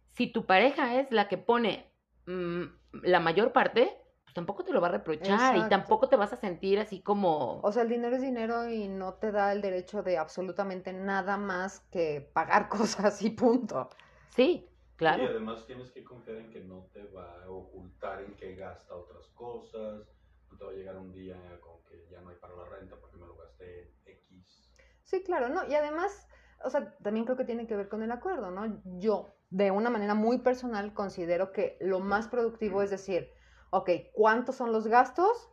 si 0.08 0.26
tu 0.26 0.44
pareja 0.44 1.00
es 1.00 1.10
la 1.10 1.28
que 1.28 1.38
pone 1.38 1.90
mm, 2.26 2.64
la 3.04 3.20
mayor 3.20 3.52
parte, 3.52 3.96
pues 4.24 4.34
tampoco 4.34 4.64
te 4.64 4.72
lo 4.74 4.82
va 4.82 4.88
a 4.88 4.92
reprochar 4.92 5.56
y 5.56 5.68
tampoco 5.70 6.10
te 6.10 6.16
vas 6.16 6.34
a 6.34 6.36
sentir 6.36 6.78
así 6.78 7.00
como... 7.00 7.60
O 7.62 7.72
sea, 7.72 7.84
el 7.84 7.88
dinero 7.88 8.16
es 8.16 8.22
dinero 8.22 8.68
y 8.68 8.86
no 8.86 9.14
te 9.14 9.32
da 9.32 9.50
el 9.52 9.62
derecho 9.62 10.02
de 10.02 10.18
absolutamente 10.18 10.92
nada 10.92 11.38
más 11.38 11.80
que 11.90 12.30
pagar 12.34 12.68
cosas 12.68 13.22
y 13.22 13.30
punto. 13.30 13.88
Sí, 14.28 14.68
claro. 14.96 15.22
Y 15.22 15.26
además 15.26 15.66
tienes 15.66 15.90
que 15.90 16.04
confiar 16.04 16.38
en 16.38 16.50
que 16.50 16.60
no 16.60 16.88
te 16.92 17.04
va 17.04 17.42
a 17.42 17.50
ocultar 17.50 18.22
en 18.22 18.34
que 18.36 18.54
gasta 18.54 18.94
otras 18.94 19.26
cosas, 19.28 20.08
no 20.50 20.58
te 20.58 20.64
va 20.64 20.70
a 20.70 20.74
llegar 20.74 20.96
un 20.96 21.12
día 21.12 21.36
con 21.60 21.82
que 21.84 22.06
ya 22.10 22.20
no 22.20 22.30
hay 22.30 22.36
para 22.36 22.54
la 22.56 22.64
renta 22.64 22.96
porque 22.96 23.16
me 23.16 23.26
lo 23.26 23.36
gasté 23.36 23.92
X. 24.04 24.70
Sí, 25.02 25.22
claro, 25.22 25.48
¿no? 25.48 25.66
Y 25.68 25.74
además, 25.74 26.28
o 26.64 26.70
sea, 26.70 26.96
también 26.98 27.24
creo 27.24 27.36
que 27.36 27.44
tiene 27.44 27.66
que 27.66 27.76
ver 27.76 27.88
con 27.88 28.02
el 28.02 28.12
acuerdo, 28.12 28.50
¿no? 28.50 28.80
Yo, 28.98 29.34
de 29.50 29.70
una 29.70 29.90
manera 29.90 30.14
muy 30.14 30.38
personal, 30.38 30.94
considero 30.94 31.52
que 31.52 31.76
lo 31.80 32.00
más 32.00 32.28
productivo 32.28 32.82
es 32.82 32.90
decir, 32.90 33.30
ok, 33.70 33.90
¿cuántos 34.12 34.56
son 34.56 34.72
los 34.72 34.86
gastos? 34.86 35.50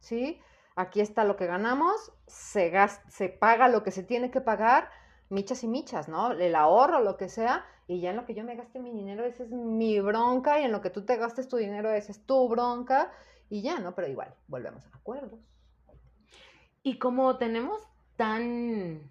¿Sí? 0.00 0.40
Aquí 0.76 1.00
está 1.00 1.24
lo 1.24 1.36
que 1.36 1.46
ganamos, 1.46 2.12
se, 2.26 2.72
se 3.08 3.28
paga 3.28 3.68
lo 3.68 3.82
que 3.82 3.90
se 3.90 4.02
tiene 4.02 4.30
que 4.30 4.40
pagar, 4.40 4.90
michas 5.28 5.62
y 5.62 5.68
michas, 5.68 6.08
¿no? 6.08 6.32
El 6.32 6.54
ahorro, 6.54 7.00
lo 7.00 7.16
que 7.16 7.28
sea, 7.28 7.64
y 7.90 7.98
ya 7.98 8.10
en 8.10 8.16
lo 8.16 8.24
que 8.24 8.34
yo 8.34 8.44
me 8.44 8.54
gaste 8.54 8.78
mi 8.78 8.92
dinero, 8.92 9.24
esa 9.24 9.42
es 9.42 9.50
mi 9.50 9.98
bronca, 9.98 10.60
y 10.60 10.64
en 10.64 10.70
lo 10.70 10.80
que 10.80 10.90
tú 10.90 11.04
te 11.04 11.16
gastes 11.16 11.48
tu 11.48 11.56
dinero, 11.56 11.90
esa 11.90 12.12
es 12.12 12.24
tu 12.24 12.48
bronca, 12.48 13.10
y 13.48 13.62
ya, 13.62 13.80
¿no? 13.80 13.96
Pero 13.96 14.06
igual, 14.06 14.32
volvemos 14.46 14.86
a 14.86 14.96
acuerdos. 14.96 15.40
Y 16.84 17.00
como 17.00 17.36
tenemos 17.36 17.82
tan, 18.14 19.10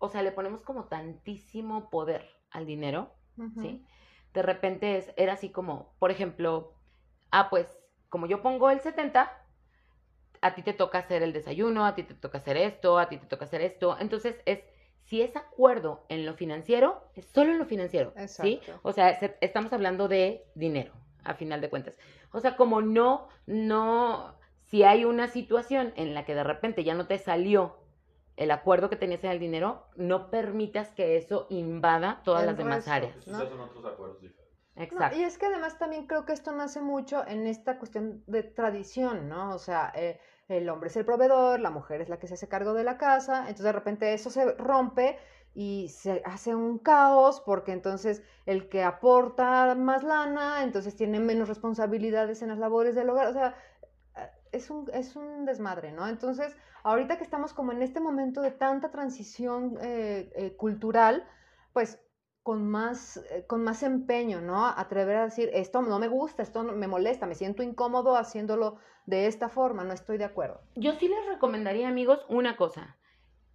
o 0.00 0.08
sea, 0.08 0.22
le 0.22 0.32
ponemos 0.32 0.62
como 0.62 0.86
tantísimo 0.86 1.88
poder 1.88 2.28
al 2.50 2.66
dinero, 2.66 3.14
¿sí? 3.60 3.86
De 4.34 4.42
repente 4.42 4.96
es, 4.98 5.12
era 5.16 5.34
así 5.34 5.50
como, 5.50 5.94
por 6.00 6.10
ejemplo, 6.10 6.74
ah, 7.30 7.48
pues, 7.48 7.78
como 8.08 8.26
yo 8.26 8.42
pongo 8.42 8.70
el 8.70 8.80
70, 8.80 9.30
a 10.40 10.54
ti 10.56 10.62
te 10.62 10.72
toca 10.72 10.98
hacer 10.98 11.22
el 11.22 11.32
desayuno, 11.32 11.86
a 11.86 11.94
ti 11.94 12.02
te 12.02 12.14
toca 12.14 12.38
hacer 12.38 12.56
esto, 12.56 12.98
a 12.98 13.08
ti 13.08 13.18
te 13.18 13.26
toca 13.26 13.44
hacer 13.44 13.60
esto. 13.60 13.96
Entonces 14.00 14.42
es, 14.46 14.64
si 15.10 15.22
es 15.22 15.34
acuerdo 15.34 16.04
en 16.08 16.24
lo 16.24 16.34
financiero, 16.34 17.02
es 17.16 17.26
solo 17.26 17.50
en 17.50 17.58
lo 17.58 17.66
financiero, 17.66 18.14
¿sí? 18.28 18.60
O 18.82 18.92
sea, 18.92 19.10
estamos 19.40 19.72
hablando 19.72 20.06
de 20.06 20.44
dinero, 20.54 20.92
a 21.24 21.34
final 21.34 21.60
de 21.60 21.68
cuentas. 21.68 21.98
O 22.30 22.38
sea, 22.38 22.56
como 22.56 22.80
no, 22.80 23.26
no, 23.44 24.36
si 24.66 24.84
hay 24.84 25.04
una 25.04 25.26
situación 25.26 25.92
en 25.96 26.14
la 26.14 26.24
que 26.24 26.36
de 26.36 26.44
repente 26.44 26.84
ya 26.84 26.94
no 26.94 27.08
te 27.08 27.18
salió 27.18 27.80
el 28.36 28.52
acuerdo 28.52 28.88
que 28.88 28.94
tenías 28.94 29.24
en 29.24 29.32
el 29.32 29.40
dinero, 29.40 29.88
no 29.96 30.30
permitas 30.30 30.92
que 30.92 31.16
eso 31.16 31.48
invada 31.50 32.22
todas 32.24 32.46
las 32.46 32.56
demás 32.56 32.86
áreas. 32.86 33.26
¿no? 33.26 33.40
son 33.40 33.60
otros 33.60 33.84
acuerdos 33.84 34.20
diferentes. 34.20 34.54
Exacto. 34.76 35.18
y 35.18 35.24
es 35.24 35.38
que 35.38 35.46
además 35.46 35.76
también 35.76 36.06
creo 36.06 36.24
que 36.24 36.32
esto 36.32 36.52
nace 36.52 36.80
mucho 36.80 37.26
en 37.26 37.48
esta 37.48 37.78
cuestión 37.78 38.22
de 38.28 38.44
tradición, 38.44 39.28
¿no? 39.28 39.56
O 39.56 39.58
sea, 39.58 39.92
eh, 39.96 40.20
el 40.50 40.68
hombre 40.68 40.88
es 40.88 40.96
el 40.96 41.04
proveedor, 41.04 41.60
la 41.60 41.70
mujer 41.70 42.00
es 42.00 42.08
la 42.08 42.18
que 42.18 42.26
se 42.26 42.34
hace 42.34 42.48
cargo 42.48 42.74
de 42.74 42.84
la 42.84 42.98
casa, 42.98 43.40
entonces 43.40 43.64
de 43.64 43.72
repente 43.72 44.12
eso 44.12 44.30
se 44.30 44.52
rompe 44.54 45.18
y 45.54 45.88
se 45.88 46.22
hace 46.24 46.54
un 46.54 46.78
caos 46.78 47.40
porque 47.40 47.72
entonces 47.72 48.22
el 48.46 48.68
que 48.68 48.82
aporta 48.82 49.74
más 49.74 50.02
lana, 50.02 50.62
entonces 50.62 50.96
tiene 50.96 51.20
menos 51.20 51.48
responsabilidades 51.48 52.42
en 52.42 52.48
las 52.48 52.58
labores 52.58 52.94
del 52.94 53.10
hogar, 53.10 53.28
o 53.28 53.32
sea, 53.32 53.54
eh, 54.16 54.30
es 54.52 54.70
un, 54.70 54.90
es 54.92 55.16
un 55.16 55.44
desmadre, 55.44 55.92
¿no? 55.92 56.08
Entonces, 56.08 56.56
ahorita 56.82 57.16
que 57.16 57.24
estamos 57.24 57.52
como 57.52 57.72
en 57.72 57.82
este 57.82 58.00
momento 58.00 58.40
de 58.40 58.50
tanta 58.50 58.90
transición 58.90 59.78
eh, 59.80 60.32
eh, 60.34 60.56
cultural, 60.56 61.26
pues 61.72 61.98
con 62.42 62.68
más, 62.68 63.20
con 63.46 63.62
más 63.62 63.82
empeño, 63.82 64.40
¿no? 64.40 64.66
Atrever 64.66 65.16
a 65.16 65.24
decir, 65.24 65.50
esto 65.52 65.82
no 65.82 65.98
me 65.98 66.08
gusta, 66.08 66.42
esto 66.42 66.62
me 66.64 66.88
molesta, 66.88 67.26
me 67.26 67.34
siento 67.34 67.62
incómodo 67.62 68.16
haciéndolo 68.16 68.78
de 69.06 69.26
esta 69.26 69.48
forma, 69.48 69.84
no 69.84 69.92
estoy 69.92 70.18
de 70.18 70.24
acuerdo. 70.24 70.60
Yo 70.74 70.92
sí 70.94 71.08
les 71.08 71.26
recomendaría, 71.26 71.88
amigos, 71.88 72.24
una 72.28 72.56
cosa 72.56 72.96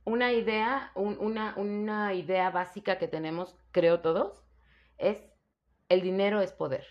una 0.06 0.32
idea, 0.32 0.92
una, 0.94 1.56
una 1.58 2.14
idea 2.14 2.52
básica 2.52 3.00
que 3.00 3.08
tenemos, 3.08 3.56
creo 3.72 4.02
todos, 4.02 4.44
es 4.98 5.18
el 5.90 6.02
dinero 6.02 6.42
es 6.42 6.54
poder. 6.54 6.86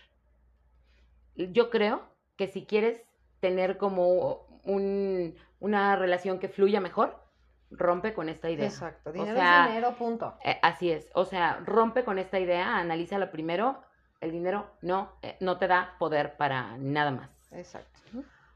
Yo 1.35 1.69
creo 1.69 2.03
que 2.35 2.47
si 2.47 2.65
quieres 2.65 3.01
tener 3.39 3.77
como 3.77 4.45
un, 4.63 5.35
una 5.59 5.95
relación 5.95 6.39
que 6.39 6.49
fluya 6.49 6.81
mejor, 6.81 7.24
rompe 7.71 8.13
con 8.13 8.29
esta 8.29 8.49
idea. 8.49 8.67
Exacto, 8.67 9.11
dinero 9.11 9.39
es 9.39 9.67
dinero, 9.67 9.95
punto. 9.95 10.37
Eh, 10.43 10.57
así 10.61 10.91
es, 10.91 11.09
o 11.13 11.25
sea, 11.25 11.61
rompe 11.65 12.03
con 12.03 12.19
esta 12.19 12.39
idea, 12.39 12.77
analízala 12.77 13.31
primero, 13.31 13.83
el 14.21 14.31
dinero 14.31 14.71
no, 14.81 15.11
eh, 15.21 15.37
no 15.39 15.57
te 15.57 15.67
da 15.67 15.95
poder 15.99 16.37
para 16.37 16.77
nada 16.77 17.11
más. 17.11 17.29
Exacto. 17.51 17.99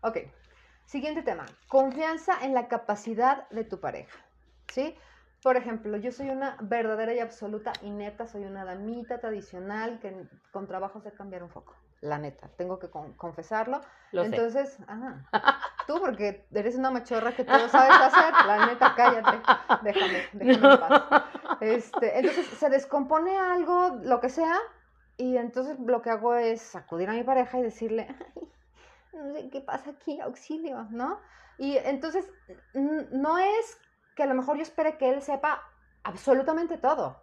Ok, 0.01 0.17
siguiente 0.85 1.21
tema, 1.23 1.45
confianza 1.67 2.43
en 2.43 2.53
la 2.53 2.67
capacidad 2.67 3.49
de 3.49 3.63
tu 3.63 3.79
pareja. 3.79 4.17
¿sí? 4.71 4.95
Por 5.41 5.57
ejemplo, 5.57 5.97
yo 5.97 6.11
soy 6.11 6.29
una 6.29 6.57
verdadera 6.61 7.13
y 7.13 7.19
absoluta 7.19 7.71
y 7.81 7.89
neta, 7.91 8.27
soy 8.27 8.43
una 8.43 8.65
damita 8.65 9.19
tradicional 9.19 9.99
que 9.99 10.27
con 10.51 10.67
trabajo 10.67 11.01
sé 11.01 11.11
cambiar 11.13 11.43
un 11.43 11.49
foco. 11.49 11.75
La 12.01 12.17
neta, 12.17 12.49
tengo 12.55 12.79
que 12.79 12.89
confesarlo. 12.89 13.81
entonces, 14.13 14.77
ajá, 14.87 15.25
tú 15.87 15.99
porque 15.99 16.47
eres 16.53 16.75
una 16.75 16.91
machorra 16.91 17.33
que 17.33 17.43
todo 17.43 17.67
sabes 17.67 17.95
hacer, 17.97 18.33
la 18.45 18.65
neta, 18.67 18.93
cállate, 18.95 19.41
déjame, 19.83 20.29
déjame 20.33 20.73
en 20.73 20.79
paz. 20.79 21.23
Este, 21.59 22.19
entonces 22.19 22.45
se 22.47 22.69
descompone 22.69 23.37
algo, 23.37 23.99
lo 24.01 24.21
que 24.21 24.29
sea, 24.29 24.57
y 25.17 25.35
entonces 25.35 25.77
lo 25.79 26.01
que 26.01 26.09
hago 26.09 26.35
es 26.35 26.75
acudir 26.75 27.09
a 27.09 27.13
mi 27.13 27.23
pareja 27.23 27.59
y 27.59 27.63
decirle, 27.63 28.07
no 29.11 29.33
sé 29.33 29.49
qué 29.49 29.59
pasa 29.59 29.91
aquí, 29.91 30.21
auxilio, 30.21 30.87
¿no? 30.91 31.19
Y 31.57 31.75
entonces 31.77 32.31
no 32.73 33.37
es 33.37 33.77
que 34.15 34.23
a 34.23 34.27
lo 34.27 34.35
mejor 34.35 34.55
yo 34.55 34.63
espere 34.63 34.97
que 34.97 35.09
él 35.09 35.21
sepa 35.21 35.61
absolutamente 36.03 36.77
todo. 36.77 37.21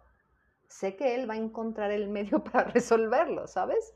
Sé 0.67 0.95
que 0.95 1.15
él 1.15 1.29
va 1.29 1.33
a 1.33 1.37
encontrar 1.37 1.91
el 1.91 2.07
medio 2.09 2.43
para 2.43 2.65
resolverlo, 2.65 3.47
¿sabes? 3.47 3.95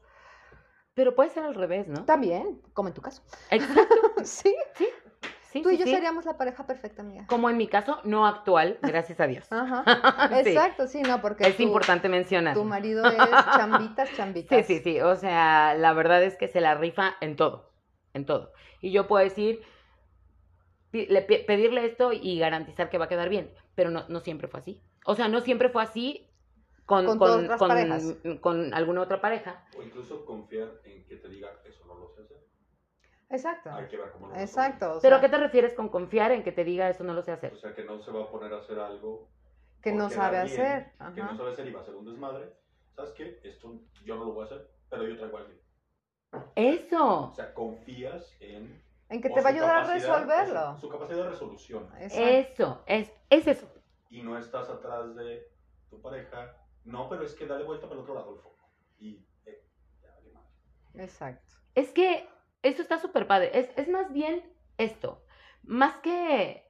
Pero 0.93 1.15
puede 1.15 1.29
ser 1.29 1.43
al 1.43 1.55
revés, 1.55 1.87
¿no? 1.87 2.05
También, 2.05 2.61
como 2.73 2.89
en 2.89 2.93
tu 2.93 3.01
caso. 3.01 3.23
Exacto. 3.49 3.95
sí. 4.23 4.55
Sí. 4.75 4.87
Sí, 5.51 5.61
Tú 5.61 5.69
y 5.69 5.77
yo 5.77 5.85
seríamos 5.85 6.23
la 6.23 6.37
pareja 6.37 6.65
perfecta, 6.65 7.01
amiga. 7.01 7.25
Como 7.27 7.49
en 7.49 7.57
mi 7.57 7.67
caso, 7.67 7.99
no 8.05 8.25
actual, 8.25 8.79
gracias 8.81 9.19
a 9.19 9.27
Dios. 9.27 9.51
Ajá. 9.51 9.83
Exacto, 10.39 10.87
sí, 10.87 11.01
no, 11.01 11.19
porque. 11.21 11.45
Es 11.45 11.59
importante 11.59 12.07
mencionar. 12.07 12.53
Tu 12.53 12.63
marido 12.63 13.05
es 13.05 13.17
chambitas, 13.57 14.09
chambitas. 14.15 14.65
Sí, 14.65 14.77
sí, 14.77 14.81
sí. 14.81 15.01
O 15.01 15.13
sea, 15.17 15.73
la 15.75 15.91
verdad 15.91 16.23
es 16.23 16.37
que 16.37 16.47
se 16.47 16.61
la 16.61 16.75
rifa 16.75 17.15
en 17.19 17.35
todo. 17.35 17.73
en 18.13 18.25
todo. 18.25 18.53
Y 18.79 18.91
yo 18.91 19.07
puedo 19.07 19.21
decir, 19.25 19.61
pedirle 20.91 21.85
esto 21.85 22.13
y 22.13 22.39
garantizar 22.39 22.89
que 22.89 22.97
va 22.97 23.05
a 23.05 23.09
quedar 23.09 23.27
bien, 23.27 23.53
pero 23.75 23.91
no, 23.91 24.05
no 24.07 24.21
siempre 24.21 24.47
fue 24.47 24.61
así. 24.61 24.81
O 25.05 25.15
sea, 25.15 25.27
no 25.27 25.41
siempre 25.41 25.67
fue 25.67 25.83
así 25.83 26.30
con, 26.85 27.05
con, 27.17 27.47
con, 27.47 28.37
con, 28.39 28.73
alguna 28.73 29.01
otra 29.01 29.21
pareja. 29.21 29.65
O 29.77 29.81
incluso 29.81 30.25
confiar 30.25 30.81
en 30.83 31.05
que 31.05 31.15
te 31.15 31.29
diga, 31.29 31.49
eso 31.65 31.85
no 31.85 31.95
lo 31.95 32.09
sé 32.09 32.21
hacer. 32.23 32.45
Exacto. 33.29 33.71
Hay 33.71 33.87
que 33.87 33.97
ver 33.97 34.11
cómo 34.11 34.27
lo 34.27 34.35
Exacto. 34.35 34.99
¿Pero 35.01 35.15
a 35.15 35.21
qué 35.21 35.29
te 35.29 35.37
refieres 35.37 35.73
con 35.73 35.89
confiar 35.89 36.31
en 36.31 36.43
que 36.43 36.51
te 36.51 36.63
diga, 36.63 36.89
eso 36.89 37.03
no 37.03 37.13
lo 37.13 37.23
sé 37.23 37.31
hacer? 37.31 37.53
O 37.53 37.57
sea, 37.57 37.73
que 37.73 37.83
no 37.83 37.99
se 37.99 38.11
va 38.11 38.23
a 38.23 38.29
poner 38.29 38.53
a 38.53 38.57
hacer 38.57 38.77
algo 38.79 39.29
que 39.81 39.91
no 39.91 40.09
sabe 40.09 40.37
hacer. 40.37 40.91
Que 41.15 41.21
no 41.21 41.35
sabe 41.35 41.51
hacer 41.51 41.67
y 41.67 41.71
va 41.71 41.81
a 41.81 41.85
ser 41.85 41.95
un 41.95 42.05
desmadre. 42.05 42.53
¿Sabes 42.95 43.11
qué? 43.11 43.39
Esto 43.43 43.79
yo 44.03 44.15
no 44.15 44.25
lo 44.25 44.33
voy 44.33 44.43
a 44.43 44.45
hacer, 44.45 44.69
pero 44.89 45.07
yo 45.07 45.17
traigo 45.17 45.37
a 45.37 45.41
alguien. 45.41 45.61
Eso. 46.55 47.31
O 47.31 47.33
sea, 47.33 47.53
confías 47.53 48.35
en... 48.39 48.83
En 49.09 49.21
que 49.21 49.29
te 49.29 49.41
va 49.41 49.49
a 49.49 49.53
ayudar 49.53 49.77
a 49.77 49.93
resolverlo. 49.93 50.77
Su, 50.77 50.87
capacidad 50.87 51.23
de 51.23 51.29
resolución. 51.31 51.89
Eso, 51.99 52.83
es, 52.85 53.11
es 53.29 53.47
eso. 53.47 53.67
Y 54.09 54.21
no 54.21 54.37
estás 54.37 54.69
atrás 54.69 55.15
de 55.15 55.51
tu 55.89 56.01
pareja. 56.01 56.55
No, 56.85 57.09
pero 57.09 57.23
es 57.23 57.33
que 57.35 57.45
dale 57.45 57.63
vuelta 57.63 57.87
para 57.87 57.95
el 57.95 58.01
otro 58.01 58.15
lado 58.15 58.33
el 58.33 58.39
foco. 58.39 58.69
Y 58.99 59.25
eh, 59.45 59.63
ya 60.01 60.09
vale. 60.33 61.03
Exacto. 61.03 61.55
Es 61.75 61.91
que 61.91 62.27
eso 62.63 62.81
está 62.81 62.99
súper 62.99 63.27
padre. 63.27 63.51
Es, 63.53 63.69
es 63.77 63.87
más 63.87 64.11
bien 64.11 64.43
esto. 64.77 65.23
Más 65.63 65.95
que... 65.97 66.69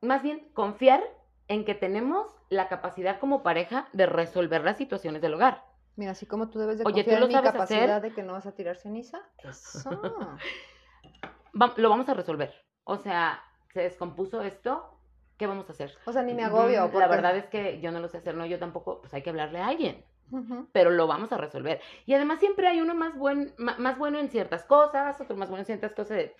Más 0.00 0.22
bien 0.22 0.50
confiar 0.52 1.02
en 1.48 1.64
que 1.64 1.74
tenemos 1.74 2.34
la 2.48 2.68
capacidad 2.68 3.20
como 3.20 3.42
pareja 3.42 3.88
de 3.92 4.06
resolver 4.06 4.64
las 4.64 4.76
situaciones 4.76 5.22
del 5.22 5.34
hogar. 5.34 5.64
Mira, 5.96 6.12
así 6.12 6.26
como 6.26 6.48
tú 6.48 6.58
debes 6.58 6.78
de 6.78 6.84
Oye, 6.84 7.04
confiar 7.04 7.22
en 7.22 7.28
mi 7.28 7.34
capacidad 7.34 8.00
de 8.00 8.12
que 8.12 8.22
no 8.22 8.32
vas 8.32 8.46
a 8.46 8.54
tirar 8.54 8.76
ceniza, 8.76 9.20
eso. 9.38 9.90
lo 11.76 11.90
vamos 11.90 12.08
a 12.08 12.14
resolver. 12.14 12.54
O 12.84 12.96
sea, 12.96 13.42
se 13.72 13.82
descompuso 13.82 14.42
esto, 14.42 14.91
¿qué 15.42 15.48
vamos 15.48 15.68
a 15.68 15.72
hacer? 15.72 15.92
O 16.04 16.12
sea, 16.12 16.22
ni 16.22 16.34
me 16.34 16.44
agobio. 16.44 16.88
La 16.94 17.08
verdad 17.08 17.36
es 17.36 17.46
que 17.46 17.80
yo 17.80 17.90
no 17.90 17.98
lo 17.98 18.06
sé 18.06 18.18
hacer, 18.18 18.36
no, 18.36 18.46
yo 18.46 18.60
tampoco, 18.60 19.00
pues 19.00 19.12
hay 19.12 19.22
que 19.22 19.30
hablarle 19.30 19.58
a 19.58 19.66
alguien. 19.66 20.04
Pero 20.70 20.90
lo 20.90 21.08
vamos 21.08 21.32
a 21.32 21.36
resolver. 21.36 21.80
Y 22.06 22.14
además 22.14 22.38
siempre 22.38 22.68
hay 22.68 22.80
uno 22.80 22.94
más, 22.94 23.18
buen, 23.18 23.52
más 23.58 23.98
bueno 23.98 24.20
en 24.20 24.30
ciertas 24.30 24.62
cosas, 24.62 25.20
otro 25.20 25.36
más 25.36 25.48
bueno 25.48 25.62
en 25.62 25.66
ciertas 25.66 25.94
cosas. 25.94 26.30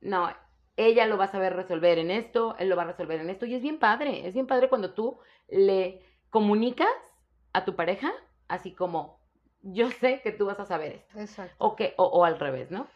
No, 0.00 0.28
ella 0.76 1.06
lo 1.06 1.16
va 1.16 1.26
a 1.26 1.28
saber 1.30 1.54
resolver 1.54 1.98
en 1.98 2.10
esto, 2.10 2.56
él 2.58 2.68
lo 2.68 2.74
va 2.74 2.82
a 2.82 2.86
resolver 2.86 3.20
en 3.20 3.30
esto. 3.30 3.46
Y 3.46 3.54
es 3.54 3.62
bien 3.62 3.78
padre, 3.78 4.26
es 4.26 4.34
bien 4.34 4.48
padre 4.48 4.68
cuando 4.68 4.94
tú 4.94 5.20
le 5.48 6.02
comunicas 6.30 6.88
a 7.52 7.64
tu 7.64 7.76
pareja 7.76 8.12
así 8.48 8.74
como, 8.74 9.20
yo 9.62 9.92
sé 9.92 10.22
que 10.22 10.32
tú 10.32 10.46
vas 10.46 10.58
a 10.58 10.66
saber 10.66 10.92
esto. 10.94 11.20
Exacto. 11.20 11.54
O, 11.58 11.76
que, 11.76 11.94
o, 11.98 12.24
al 12.24 12.40
revés, 12.40 12.72
¿no? 12.72 12.88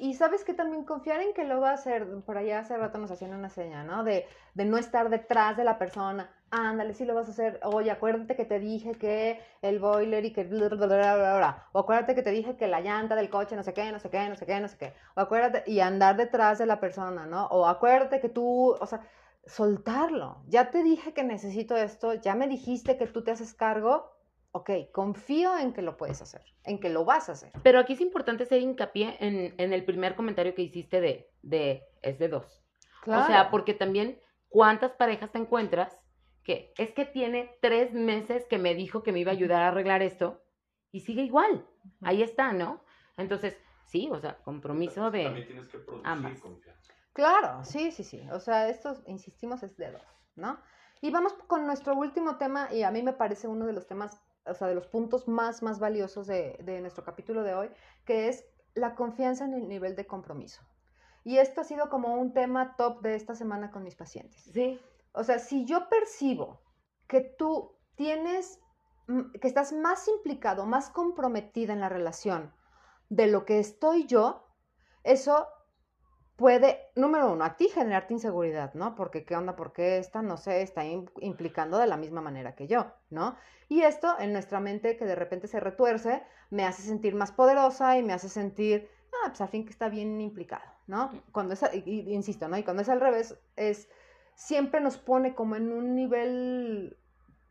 Y, 0.00 0.08
y, 0.08 0.14
sabes 0.14 0.44
que 0.44 0.54
también 0.54 0.84
confiar 0.84 1.20
en 1.20 1.32
que 1.34 1.44
lo 1.44 1.60
va 1.60 1.70
a 1.70 1.74
hacer, 1.74 2.06
por 2.26 2.36
allá 2.36 2.60
hace 2.60 2.76
rato 2.76 2.98
nos 2.98 3.10
hacían 3.10 3.34
una 3.34 3.48
seña, 3.48 3.84
¿no? 3.84 4.04
De, 4.04 4.26
de 4.54 4.64
no 4.64 4.76
estar 4.76 5.08
detrás 5.08 5.56
de 5.56 5.64
la 5.64 5.78
persona. 5.78 6.30
Ándale, 6.50 6.94
sí 6.94 7.04
lo 7.04 7.14
vas 7.14 7.28
a 7.28 7.32
hacer. 7.32 7.60
Oye, 7.64 7.90
acuérdate 7.90 8.34
que 8.34 8.44
te 8.44 8.58
dije 8.58 8.92
que 8.92 9.40
el 9.62 9.78
boiler 9.78 10.24
y 10.24 10.32
que 10.32 10.44
bla, 10.44 10.68
bla, 10.68 10.86
bla, 10.86 11.36
bla, 11.36 11.68
O 11.72 11.80
acuérdate 11.80 12.14
que 12.14 12.22
te 12.22 12.30
dije 12.30 12.56
que 12.56 12.68
la 12.68 12.80
llanta 12.80 13.14
del 13.16 13.28
coche, 13.28 13.54
no 13.54 13.62
sé 13.62 13.74
qué, 13.74 13.92
no 13.92 13.98
sé 13.98 14.10
qué, 14.10 14.28
no 14.28 14.36
sé 14.36 14.46
qué, 14.46 14.60
no 14.60 14.68
sé 14.68 14.78
qué. 14.78 14.94
O 15.14 15.20
acuérdate, 15.20 15.70
y 15.70 15.80
andar 15.80 16.16
detrás 16.16 16.58
de 16.58 16.66
la 16.66 16.80
persona, 16.80 17.26
¿no? 17.26 17.46
O 17.48 17.66
acuérdate 17.66 18.20
que 18.20 18.28
tú, 18.30 18.76
o 18.80 18.86
sea, 18.86 19.00
soltarlo. 19.46 20.42
Ya 20.46 20.70
te 20.70 20.82
dije 20.82 21.12
que 21.12 21.24
necesito 21.24 21.76
esto, 21.76 22.14
ya 22.14 22.34
me 22.34 22.48
dijiste 22.48 22.96
que 22.96 23.06
tú 23.06 23.22
te 23.22 23.30
haces 23.32 23.54
cargo, 23.54 24.10
ok, 24.58 24.70
confío 24.92 25.56
en 25.58 25.72
que 25.72 25.82
lo 25.82 25.96
puedes 25.96 26.22
hacer, 26.22 26.42
en 26.64 26.78
que 26.78 26.88
lo 26.88 27.04
vas 27.04 27.28
a 27.28 27.32
hacer. 27.32 27.50
Pero 27.62 27.80
aquí 27.80 27.94
es 27.94 28.00
importante 28.00 28.44
hacer 28.44 28.60
hincapié 28.60 29.16
en, 29.20 29.54
en 29.58 29.72
el 29.72 29.84
primer 29.84 30.14
comentario 30.14 30.54
que 30.54 30.62
hiciste 30.62 31.00
de, 31.00 31.30
de 31.42 31.84
es 32.02 32.18
de 32.18 32.28
dos. 32.28 32.62
Claro. 33.02 33.22
O 33.22 33.26
sea, 33.26 33.50
porque 33.50 33.74
también, 33.74 34.20
¿cuántas 34.48 34.92
parejas 34.92 35.32
te 35.32 35.38
encuentras 35.38 35.98
que 36.44 36.72
es 36.78 36.92
que 36.92 37.04
tiene 37.04 37.56
tres 37.60 37.92
meses 37.92 38.46
que 38.46 38.58
me 38.58 38.74
dijo 38.74 39.02
que 39.02 39.12
me 39.12 39.20
iba 39.20 39.32
a 39.32 39.34
ayudar 39.34 39.62
a 39.62 39.68
arreglar 39.68 40.02
esto 40.02 40.42
y 40.92 41.00
sigue 41.00 41.22
igual? 41.22 41.66
Ahí 42.02 42.22
está, 42.22 42.52
¿no? 42.52 42.82
Entonces, 43.16 43.56
sí, 43.86 44.08
o 44.10 44.18
sea, 44.20 44.38
compromiso 44.38 45.10
de 45.10 45.24
también 45.24 45.46
tienes 45.46 45.68
que 45.68 45.78
producir 45.78 46.40
Confianza. 46.40 46.74
Claro, 47.12 47.64
sí, 47.64 47.90
sí, 47.90 48.04
sí. 48.04 48.28
O 48.30 48.38
sea, 48.38 48.68
esto, 48.68 48.94
insistimos, 49.06 49.62
es 49.62 49.76
de 49.76 49.90
dos, 49.90 50.02
¿no? 50.36 50.58
Y 51.00 51.10
vamos 51.10 51.32
con 51.46 51.66
nuestro 51.66 51.94
último 51.94 52.36
tema, 52.36 52.72
y 52.72 52.82
a 52.82 52.90
mí 52.90 53.02
me 53.02 53.12
parece 53.12 53.48
uno 53.48 53.66
de 53.66 53.72
los 53.72 53.86
temas 53.86 54.20
o 54.48 54.54
sea, 54.54 54.68
de 54.68 54.74
los 54.74 54.86
puntos 54.86 55.28
más, 55.28 55.62
más 55.62 55.78
valiosos 55.78 56.26
de, 56.26 56.58
de 56.62 56.80
nuestro 56.80 57.04
capítulo 57.04 57.42
de 57.42 57.54
hoy, 57.54 57.70
que 58.04 58.28
es 58.28 58.44
la 58.74 58.94
confianza 58.94 59.44
en 59.44 59.54
el 59.54 59.68
nivel 59.68 59.96
de 59.96 60.06
compromiso. 60.06 60.62
Y 61.24 61.38
esto 61.38 61.60
ha 61.60 61.64
sido 61.64 61.90
como 61.90 62.14
un 62.14 62.32
tema 62.32 62.76
top 62.76 63.02
de 63.02 63.14
esta 63.14 63.34
semana 63.34 63.70
con 63.70 63.82
mis 63.82 63.96
pacientes. 63.96 64.42
Sí. 64.52 64.80
O 65.12 65.24
sea, 65.24 65.38
si 65.38 65.64
yo 65.64 65.88
percibo 65.88 66.60
que 67.06 67.20
tú 67.20 67.76
tienes, 67.96 68.60
que 69.40 69.48
estás 69.48 69.72
más 69.72 70.06
implicado, 70.08 70.64
más 70.64 70.90
comprometida 70.90 71.72
en 71.72 71.80
la 71.80 71.88
relación 71.88 72.54
de 73.08 73.26
lo 73.26 73.44
que 73.44 73.58
estoy 73.58 74.06
yo, 74.06 74.46
eso 75.02 75.48
puede, 76.38 76.78
número 76.94 77.32
uno, 77.32 77.44
a 77.44 77.56
ti 77.56 77.68
generarte 77.68 78.14
inseguridad, 78.14 78.72
¿no? 78.74 78.94
Porque 78.94 79.24
qué 79.24 79.34
onda, 79.34 79.56
porque 79.56 79.98
esta, 79.98 80.22
no 80.22 80.36
sé, 80.36 80.62
está 80.62 80.84
implicando 80.84 81.78
de 81.78 81.88
la 81.88 81.96
misma 81.96 82.20
manera 82.20 82.54
que 82.54 82.68
yo, 82.68 82.86
¿no? 83.10 83.36
Y 83.68 83.82
esto 83.82 84.14
en 84.20 84.32
nuestra 84.32 84.60
mente 84.60 84.96
que 84.96 85.04
de 85.04 85.16
repente 85.16 85.48
se 85.48 85.58
retuerce, 85.58 86.22
me 86.50 86.64
hace 86.64 86.82
sentir 86.82 87.16
más 87.16 87.32
poderosa 87.32 87.98
y 87.98 88.04
me 88.04 88.12
hace 88.12 88.28
sentir, 88.28 88.88
ah, 89.12 89.30
pues 89.30 89.40
al 89.40 89.48
fin 89.48 89.64
que 89.64 89.72
está 89.72 89.88
bien 89.88 90.20
implicado, 90.20 90.62
¿no? 90.86 91.10
Cuando 91.32 91.54
es, 91.54 91.64
insisto, 91.84 92.46
¿no? 92.46 92.56
Y 92.56 92.62
cuando 92.62 92.82
es 92.82 92.88
al 92.88 93.00
revés, 93.00 93.36
es, 93.56 93.88
siempre 94.36 94.80
nos 94.80 94.96
pone 94.96 95.34
como 95.34 95.56
en 95.56 95.72
un 95.72 95.96
nivel 95.96 96.96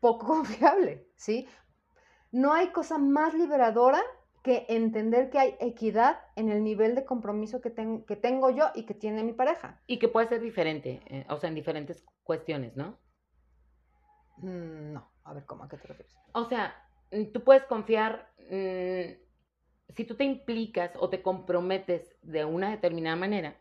poco 0.00 0.26
confiable, 0.34 1.06
¿sí? 1.14 1.46
No 2.32 2.54
hay 2.54 2.68
cosa 2.68 2.96
más 2.96 3.34
liberadora 3.34 4.00
que 4.48 4.64
entender 4.70 5.28
que 5.28 5.38
hay 5.38 5.56
equidad 5.60 6.20
en 6.34 6.48
el 6.48 6.64
nivel 6.64 6.94
de 6.94 7.04
compromiso 7.04 7.60
que, 7.60 7.74
que 8.06 8.16
tengo 8.16 8.48
yo 8.48 8.70
y 8.74 8.86
que 8.86 8.94
tiene 8.94 9.22
mi 9.22 9.34
pareja. 9.34 9.78
Y 9.86 9.98
que 9.98 10.08
puede 10.08 10.26
ser 10.26 10.40
diferente, 10.40 11.02
eh, 11.04 11.26
o 11.28 11.36
sea, 11.36 11.50
en 11.50 11.54
diferentes 11.54 12.02
cuestiones, 12.22 12.74
¿no? 12.74 12.98
Mm, 14.38 14.94
no, 14.94 15.12
a 15.24 15.34
ver, 15.34 15.44
¿cómo? 15.44 15.64
¿A 15.64 15.68
qué 15.68 15.76
te 15.76 15.88
refieres? 15.88 16.16
O 16.32 16.46
sea, 16.46 16.74
mm, 17.12 17.24
tú 17.24 17.44
puedes 17.44 17.64
confiar, 17.64 18.32
mm, 18.50 19.20
si 19.90 20.04
tú 20.06 20.14
te 20.16 20.24
implicas 20.24 20.92
o 20.98 21.10
te 21.10 21.20
comprometes 21.20 22.16
de 22.22 22.46
una 22.46 22.70
determinada 22.70 23.16
manera, 23.16 23.54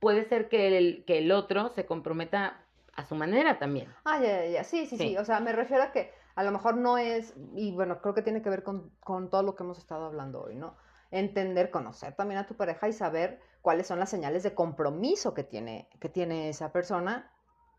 puede 0.00 0.24
ser 0.24 0.48
que 0.48 0.78
el, 0.78 1.04
que 1.04 1.18
el 1.18 1.32
otro 1.32 1.68
se 1.68 1.84
comprometa 1.84 2.64
a 2.94 3.04
su 3.04 3.14
manera 3.14 3.58
también. 3.58 3.94
Ah, 4.06 4.18
ya, 4.22 4.44
ya, 4.44 4.46
ya, 4.46 4.64
sí, 4.64 4.86
sí, 4.86 4.96
sí, 4.96 5.18
o 5.18 5.24
sea, 5.26 5.38
me 5.40 5.52
refiero 5.52 5.82
a 5.82 5.92
que 5.92 6.10
a 6.38 6.44
lo 6.44 6.52
mejor 6.52 6.76
no 6.76 6.98
es, 6.98 7.34
y 7.56 7.72
bueno, 7.72 8.00
creo 8.00 8.14
que 8.14 8.22
tiene 8.22 8.42
que 8.42 8.48
ver 8.48 8.62
con, 8.62 8.92
todo 9.28 9.42
lo 9.42 9.56
que 9.56 9.64
hemos 9.64 9.76
estado 9.76 10.04
hablando 10.06 10.40
hoy, 10.40 10.54
¿no? 10.54 10.76
Entender, 11.10 11.72
conocer 11.72 12.14
también 12.14 12.38
a 12.38 12.46
tu 12.46 12.54
pareja 12.54 12.86
y 12.88 12.92
saber 12.92 13.40
cuáles 13.60 13.88
son 13.88 13.98
las 13.98 14.08
señales 14.08 14.44
de 14.44 14.54
compromiso 14.54 15.34
que 15.34 15.42
tiene, 15.42 15.88
que 15.98 16.08
tiene 16.08 16.48
esa 16.48 16.70
persona, 16.70 17.28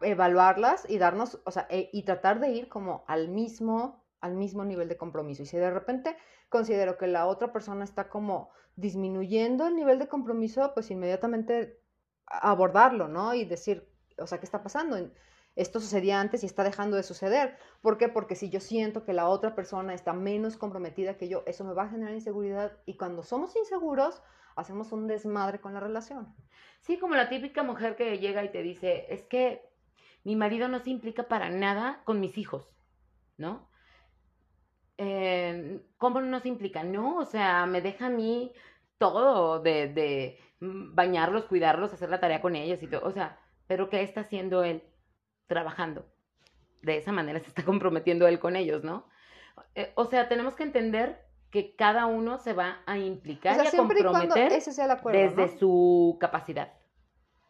evaluarlas 0.02 0.86
y 0.90 0.98
darnos, 0.98 1.40
o 1.46 1.52
sea, 1.52 1.68
e, 1.70 1.90
y 1.94 2.04
tratar 2.04 2.42
de 2.42 2.50
ir 2.50 2.68
como 2.68 3.06
al 3.08 3.30
mismo, 3.30 4.04
al 4.20 4.36
mismo 4.36 4.66
nivel 4.66 4.90
de 4.90 4.98
compromiso. 4.98 5.44
Y 5.44 5.46
si 5.46 5.56
de 5.56 5.72
repente 5.72 6.18
considero 6.50 6.98
que 6.98 7.08
la 7.08 7.28
otra 7.28 7.54
persona 7.54 7.86
está 7.86 8.10
como 8.10 8.50
disminuyendo 8.76 9.68
el 9.68 9.76
nivel 9.78 10.00
de 10.00 10.10
compromiso, 10.10 10.74
pues 10.74 10.92
inmediatamente 10.92 11.80
abordarlo, 12.26 13.08
¿no? 13.08 13.34
Y 13.34 13.46
decir, 13.46 13.90
o 14.18 14.28
sea, 14.28 14.38
¿qué 14.38 14.46
está 14.46 14.62
pasando? 14.62 14.98
Esto 15.56 15.80
sucedía 15.80 16.20
antes 16.20 16.44
y 16.44 16.46
está 16.46 16.64
dejando 16.64 16.96
de 16.96 17.04
suceder. 17.04 17.58
¿Por 17.82 17.98
qué? 17.98 18.08
Porque 18.08 18.36
si 18.36 18.50
yo 18.50 18.60
siento 18.60 19.04
que 19.04 19.14
la 19.14 19.28
otra 19.28 19.56
persona 19.56 19.94
está 19.94 20.14
menos 20.14 20.58
comprometida 20.58 21.18
que 21.18 21.28
yo, 21.28 21.44
eso 21.46 21.64
me 21.64 21.74
va 21.74 21.84
a 21.84 21.90
generar 21.90 22.14
inseguridad 22.14 22.78
y 22.86 22.96
cuando 22.96 23.24
somos 23.24 23.56
inseguros, 23.56 24.22
hacemos 24.56 24.92
un 24.92 25.08
desmadre 25.08 25.60
con 25.60 25.74
la 25.74 25.80
relación. 25.80 26.34
Sí, 26.82 26.98
como 26.98 27.16
la 27.16 27.30
típica 27.30 27.64
mujer 27.64 27.96
que 27.96 28.20
llega 28.20 28.44
y 28.44 28.52
te 28.52 28.62
dice, 28.62 29.06
es 29.10 29.24
que 29.24 29.62
mi 30.24 30.36
marido 30.36 30.68
no 30.68 30.80
se 30.80 30.90
implica 30.90 31.24
para 31.24 31.50
nada 31.50 32.02
con 32.06 32.20
mis 32.20 32.38
hijos, 32.38 32.74
¿no? 33.38 33.70
Eh, 34.98 35.82
¿Cómo 35.98 36.22
no 36.22 36.40
se 36.42 36.50
implica? 36.50 36.84
No, 36.84 37.18
o 37.18 37.26
sea, 37.26 37.66
me 37.66 37.82
deja 37.82 38.08
a 38.08 38.10
mí 38.10 38.52
todo 38.98 39.62
de, 39.62 39.88
de 39.88 40.40
bañarlos, 40.60 41.46
cuidarlos, 41.46 41.94
hacer 41.94 42.10
la 42.10 42.20
tarea 42.20 42.42
con 42.42 42.56
ellos 42.56 42.84
y 42.84 42.88
todo. 42.88 43.06
O 43.06 43.12
sea, 43.12 43.40
pero 43.68 43.90
¿qué 43.90 44.04
está 44.04 44.22
haciendo 44.22 44.64
él? 44.64 44.84
Trabajando. 45.50 46.06
De 46.82 46.96
esa 46.96 47.12
manera 47.12 47.42
se 47.42 47.48
está 47.48 47.66
comprometiendo 47.66 48.26
él 48.28 48.40
con 48.40 48.56
ellos, 48.56 48.86
¿no? 48.86 49.06
Eh, 49.76 49.92
o 49.96 50.06
sea, 50.06 50.30
tenemos 50.30 50.56
que 50.56 50.64
entender 50.64 51.26
que 51.52 51.76
cada 51.76 52.06
uno 52.06 52.38
se 52.38 52.54
va 52.54 52.82
a 52.86 52.98
implicar 52.98 53.58
y 53.58 53.68
a 53.68 53.72
comprometer 53.72 54.52
desde 55.12 55.58
su 55.58 56.18
capacidad. 56.20 56.74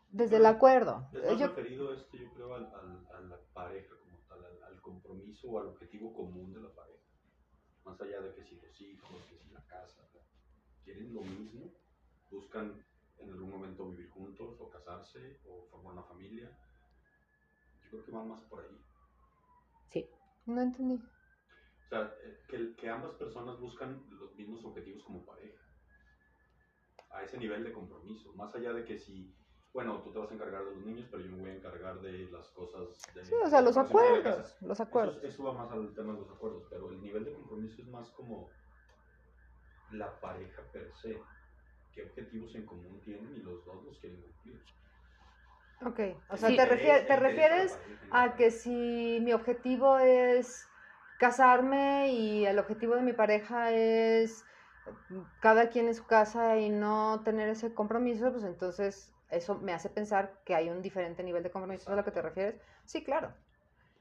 Desde 0.09 0.37
el 0.37 0.45
acuerdo. 0.45 1.07
Es 1.13 1.37
yo... 1.37 1.47
referido 1.47 1.93
esto, 1.93 2.17
yo 2.17 2.33
creo, 2.33 2.55
al, 2.55 2.65
a 2.65 3.19
la 3.21 3.39
pareja 3.53 3.95
como 4.03 4.17
tal, 4.27 4.43
al, 4.63 4.81
compromiso 4.81 5.49
o 5.49 5.59
al 5.59 5.67
objetivo 5.67 6.13
común 6.13 6.51
de 6.53 6.61
la 6.61 6.69
pareja. 6.69 7.03
Más 7.83 8.01
allá 8.01 8.21
de 8.21 8.33
que 8.33 8.43
si 8.43 8.55
los 8.55 8.81
hijos, 8.81 9.09
que 9.29 9.37
si 9.37 9.51
la 9.51 9.61
casa, 9.67 10.01
quieren 10.83 11.13
lo 11.13 11.21
mismo, 11.21 11.71
buscan 12.31 12.83
en 13.19 13.29
algún 13.29 13.51
momento 13.51 13.89
vivir 13.89 14.09
juntos 14.09 14.55
o 14.59 14.69
casarse 14.69 15.39
o 15.45 15.67
formar 15.69 15.93
una 15.93 16.03
familia. 16.03 16.49
Yo 17.91 17.97
creo 17.97 18.05
que 18.05 18.11
van 18.11 18.29
más 18.29 18.43
por 18.43 18.61
ahí. 18.61 18.81
Sí. 19.89 20.09
No 20.45 20.61
entendí. 20.61 21.01
O 21.85 21.89
sea, 21.89 22.13
que, 22.47 22.75
que 22.75 22.89
ambas 22.89 23.13
personas 23.15 23.59
buscan 23.59 24.05
los 24.11 24.35
mismos 24.35 24.63
objetivos 24.63 25.03
como 25.03 25.25
pareja. 25.25 25.63
A 27.09 27.23
ese 27.23 27.37
nivel 27.37 27.63
de 27.63 27.73
compromiso. 27.73 28.33
Más 28.33 28.53
allá 28.53 28.73
de 28.73 28.85
que 28.85 28.99
si 28.99 29.33
bueno, 29.73 30.01
tú 30.01 30.11
te 30.11 30.17
vas 30.17 30.31
a 30.31 30.33
encargar 30.33 30.65
de 30.65 30.75
los 30.75 30.85
niños, 30.85 31.07
pero 31.11 31.23
yo 31.23 31.31
me 31.31 31.41
voy 31.41 31.49
a 31.51 31.55
encargar 31.55 32.01
de 32.01 32.29
las 32.31 32.49
cosas. 32.49 32.89
De, 33.13 33.23
sí, 33.23 33.35
o 33.35 33.47
sea, 33.47 33.61
los 33.61 33.77
acuerdos. 33.77 34.57
Los 34.61 34.79
acuerdos. 34.79 35.23
Eso, 35.23 35.43
va 35.43 35.53
más 35.53 35.71
al 35.71 35.93
tema 35.93 36.13
de 36.13 36.19
los 36.19 36.29
acuerdos, 36.29 36.63
pero 36.69 36.89
el 36.89 37.01
nivel 37.01 37.25
de 37.25 37.33
compromiso 37.33 37.81
es 37.81 37.87
más 37.87 38.09
como 38.11 38.49
la 39.91 40.19
pareja 40.19 40.63
per 40.71 40.91
se. 40.95 41.21
¿Qué 41.93 42.03
objetivos 42.03 42.53
en 42.55 42.65
común 42.65 42.99
tienen 43.03 43.35
y 43.35 43.39
los 43.39 43.63
dos 43.65 43.83
los 43.83 43.99
quieren 43.99 44.21
cumplir? 44.21 44.61
Ok, 45.85 45.99
o 46.29 46.37
sea, 46.37 46.49
te, 46.49 46.65
te 46.65 47.15
refieres 47.15 47.77
a 48.11 48.35
que 48.35 48.51
si 48.51 49.19
mi 49.21 49.31
objetivo 49.33 49.97
es 49.97 50.67
casarme 51.17 52.11
y 52.11 52.45
el 52.45 52.59
objetivo 52.59 52.95
de 52.95 53.01
mi 53.01 53.13
pareja 53.13 53.71
es 53.71 54.45
cada 55.39 55.69
quien 55.69 55.87
en 55.87 55.95
su 55.95 56.05
casa 56.05 56.57
y 56.57 56.69
no 56.69 57.21
tener 57.23 57.49
ese 57.49 57.73
compromiso, 57.73 58.31
pues 58.31 58.43
entonces 58.43 59.13
eso 59.29 59.55
me 59.55 59.73
hace 59.73 59.89
pensar 59.89 60.33
que 60.45 60.55
hay 60.55 60.69
un 60.69 60.81
diferente 60.81 61.23
nivel 61.23 61.43
de 61.43 61.51
compromiso 61.51 61.91
a 61.91 61.95
lo 61.95 62.03
que 62.03 62.11
te 62.11 62.21
refieres. 62.21 62.59
Sí, 62.85 63.03
claro. 63.03 63.33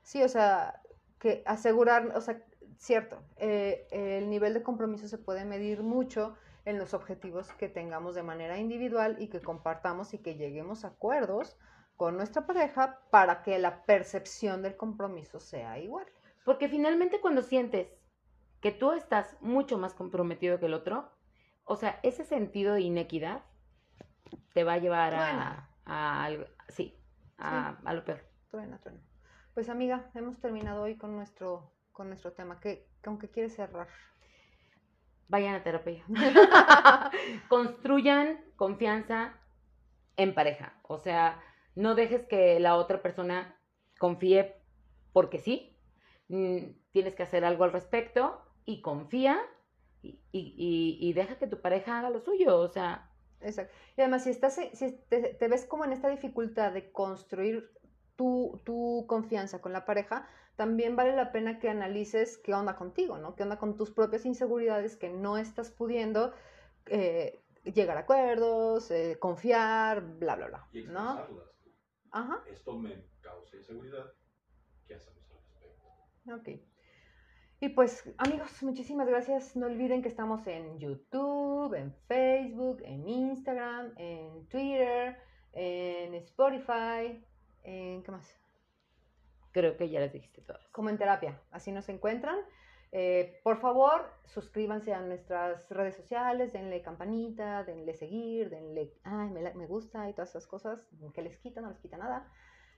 Sí, 0.03 0.23
o 0.23 0.29
sea, 0.29 0.81
que 1.19 1.43
asegurar, 1.47 2.17
o 2.17 2.21
sea, 2.21 2.43
cierto, 2.79 3.23
eh, 3.37 3.87
el 3.91 4.31
nivel 4.31 4.55
de 4.55 4.63
compromiso 4.63 5.07
se 5.09 5.19
puede 5.19 5.45
medir 5.45 5.83
mucho 5.83 6.37
en 6.69 6.79
los 6.79 6.93
objetivos 6.93 7.51
que 7.55 7.69
tengamos 7.69 8.15
de 8.15 8.23
manera 8.23 8.59
individual 8.59 9.17
y 9.19 9.29
que 9.29 9.41
compartamos 9.41 10.13
y 10.13 10.19
que 10.19 10.35
lleguemos 10.35 10.85
a 10.85 10.89
acuerdos 10.89 11.57
con 11.97 12.17
nuestra 12.17 12.47
pareja 12.47 13.01
para 13.11 13.43
que 13.43 13.59
la 13.59 13.85
percepción 13.85 14.61
del 14.61 14.77
compromiso 14.77 15.41
sea 15.41 15.79
igual. 15.79 16.07
Porque 16.45 16.69
finalmente 16.69 17.21
cuando 17.21 17.43
sientes 17.43 17.89
que 18.61 18.71
tú 18.71 18.93
estás 18.93 19.37
mucho 19.41 19.79
más 19.79 19.95
comprometido 19.95 20.61
que 20.61 20.67
el 20.67 20.75
otro, 20.75 21.11
o 21.65 21.77
sea, 21.77 22.01
ese 22.03 22.25
sentido 22.25 22.75
de 22.75 22.83
inequidad 22.83 23.43
te 24.53 24.63
va 24.63 24.75
a 24.75 24.79
llevar 24.79 25.15
a, 25.15 25.71
a, 25.87 26.29
sí, 26.69 26.99
a, 27.39 27.79
a, 27.83 27.95
lo 27.95 28.05
peor. 28.05 28.21
Pues 29.55 29.71
amiga, 29.71 30.11
hemos 30.15 30.39
terminado 30.39 30.83
hoy 30.83 30.97
con 30.97 31.17
nuestro, 31.17 31.73
con 31.93 32.09
nuestro 32.09 32.33
tema. 32.33 32.61
¿Qué, 32.61 32.87
¿Con 33.03 33.19
qué 33.19 33.31
quieres 33.31 33.55
cerrar? 33.55 33.89
Vayan 35.29 35.55
a 35.55 35.63
terapia. 35.63 36.05
Construyan 37.49 38.41
confianza 38.57 39.35
en 40.17 40.35
pareja. 40.35 40.79
O 40.83 40.99
sea, 40.99 41.43
no 41.75 41.95
dejes 41.95 42.27
que 42.27 42.59
la 42.61 42.77
otra 42.77 43.03
persona 43.03 43.59
confíe 43.99 44.57
porque 45.13 45.39
sí. 45.39 45.77
Mm, 46.29 46.73
tienes 46.91 47.15
que 47.15 47.23
hacer 47.23 47.45
algo 47.45 47.65
al 47.65 47.73
respecto 47.73 48.43
y 48.65 48.83
confía 48.83 49.41
y, 50.03 50.21
y, 50.33 51.13
deja 51.13 51.39
que 51.39 51.47
tu 51.47 51.61
pareja 51.61 51.99
haga 51.99 52.11
lo 52.11 52.21
suyo. 52.21 52.59
O 52.59 52.69
sea, 52.69 53.11
Exacto. 53.41 53.73
Y 53.97 54.01
además, 54.01 54.25
si, 54.25 54.31
estás, 54.31 54.59
si 54.73 54.93
te, 55.09 55.49
ves 55.49 55.65
como 55.65 55.85
en 55.85 55.93
esta 55.93 56.09
dificultad 56.09 56.73
de 56.73 56.91
construir 56.91 57.71
tu, 58.17 58.61
tu, 58.65 59.05
confianza 59.07 59.61
con 59.61 59.73
la 59.73 59.85
pareja, 59.85 60.29
también 60.59 60.97
vale 60.97 61.15
la 61.15 61.31
pena 61.31 61.61
que 61.61 61.69
analices 61.69 62.37
qué 62.37 62.53
onda 62.53 62.75
contigo, 62.75 63.17
¿no? 63.17 63.37
¿Qué 63.37 63.45
onda 63.45 63.59
con 63.59 63.77
tus 63.77 63.93
propias 63.93 64.27
inseguridades 64.27 64.97
que 64.97 65.09
no 65.09 65.39
estás 65.39 65.71
pudiendo 65.71 66.35
eh, 66.87 67.41
llegar 67.63 67.97
a 67.97 68.01
acuerdos, 68.01 68.91
eh, 68.91 69.19
confiar, 69.21 70.01
bla, 70.19 70.35
bla, 70.35 70.49
bla. 70.49 70.67
Y 70.73 70.83
¿no? 70.83 71.25
Ajá. 72.11 72.43
Esto 72.51 72.77
me 72.77 73.05
causa 73.21 73.57
inseguridad. 73.57 74.13
¿Qué 74.89 74.97
hacemos 74.97 75.31
al 75.31 75.37
respecto? 75.37 76.35
Ok. 76.35 76.61
Y 77.61 77.69
pues 77.69 78.13
amigos, 78.19 78.61
muchísimas 78.65 79.07
gracias. 79.07 79.55
No 79.55 79.67
olviden 79.67 80.03
que 80.03 80.09
estamos 80.09 80.45
en 80.49 80.81
YouTube, 80.81 81.73
en 81.75 81.95
Facebook, 82.09 82.83
en 82.83 83.09
Instagram, 83.09 83.93
en 83.97 84.49
Twitter, 84.49 85.19
en 85.53 86.15
Spotify, 86.15 87.25
en 87.63 88.03
¿qué 88.03 88.11
más? 88.11 88.48
Creo 89.53 89.77
que 89.77 89.89
ya 89.89 90.01
les 90.01 90.13
dijiste 90.13 90.43
todas. 90.43 90.69
Como 90.69 90.91
en 90.91 90.99
terapia, 90.99 91.41
así 91.51 91.73
nos 91.73 91.89
encuentran. 91.89 92.39
Eh, 92.91 93.41
por 93.43 93.61
favor, 93.61 94.11
suscríbanse 94.25 94.95
a 94.95 95.01
nuestras 95.01 95.69
redes 95.71 95.95
sociales, 95.95 96.53
denle 96.53 96.81
campanita, 96.81 97.65
denle 97.65 97.93
seguir, 97.95 98.49
denle, 98.49 98.95
ay, 99.05 99.29
me, 99.31 99.53
me 99.55 99.67
gusta 99.67 100.09
y 100.09 100.15
todas 100.15 100.31
esas 100.31 100.47
cosas 100.47 100.89
que 101.13 101.23
les 101.23 101.37
quita, 101.37 101.61
no 101.61 101.69
les 101.69 101.79
quita 101.81 101.99
nada. 101.99 102.31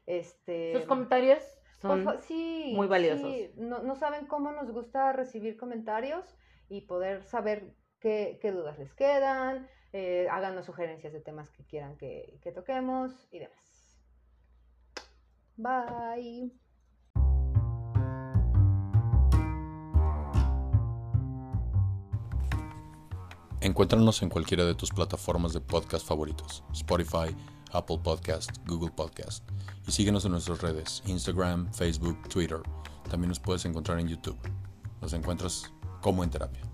Este, 0.07 0.73
Sus 0.75 0.87
comentarios 0.87 1.45
son 1.81 2.05
muy 2.75 2.89
valiosos. 2.89 3.57
No, 3.57 3.95
saben 3.95 4.27
cómo 4.27 4.51
nos 4.51 4.71
gusta 4.73 5.13
recibir 5.13 5.57
comentarios 5.57 6.37
y 6.69 6.83
poder 6.83 7.23
saber 7.25 7.75
qué, 8.01 8.39
dudas 8.43 8.79
les 8.79 8.93
quedan, 8.95 9.69
eh, 9.93 10.27
háganos 10.31 10.67
sugerencias 10.67 11.13
de 11.13 11.21
temas 11.21 11.51
que 11.51 11.65
quieran 11.65 11.97
que, 11.97 12.39
que 12.43 12.53
toquemos 12.53 13.29
y 13.31 13.39
demás. 13.39 13.70
Bye. 15.61 16.51
Encuéntranos 23.61 24.23
en 24.23 24.31
cualquiera 24.31 24.65
de 24.65 24.75
tus 24.75 24.89
plataformas 24.89 25.53
de 25.53 25.61
podcast 25.61 26.07
favoritos, 26.07 26.65
Spotify, 26.73 27.37
Apple 27.73 27.99
Podcast, 28.03 28.51
Google 28.67 28.91
Podcast. 28.91 29.47
Y 29.87 29.93
síguenos 29.93 30.25
en 30.25 30.33
nuestras 30.33 30.63
redes, 30.63 31.03
Instagram, 31.05 31.71
Facebook, 31.75 32.17
Twitter. 32.31 32.63
También 33.11 33.29
nos 33.29 33.39
puedes 33.39 33.67
encontrar 33.67 34.01
en 34.01 34.09
YouTube. 34.09 34.39
Nos 35.03 35.13
encuentras 35.13 35.71
como 36.01 36.25
en 36.25 36.31
terapia. 36.31 36.70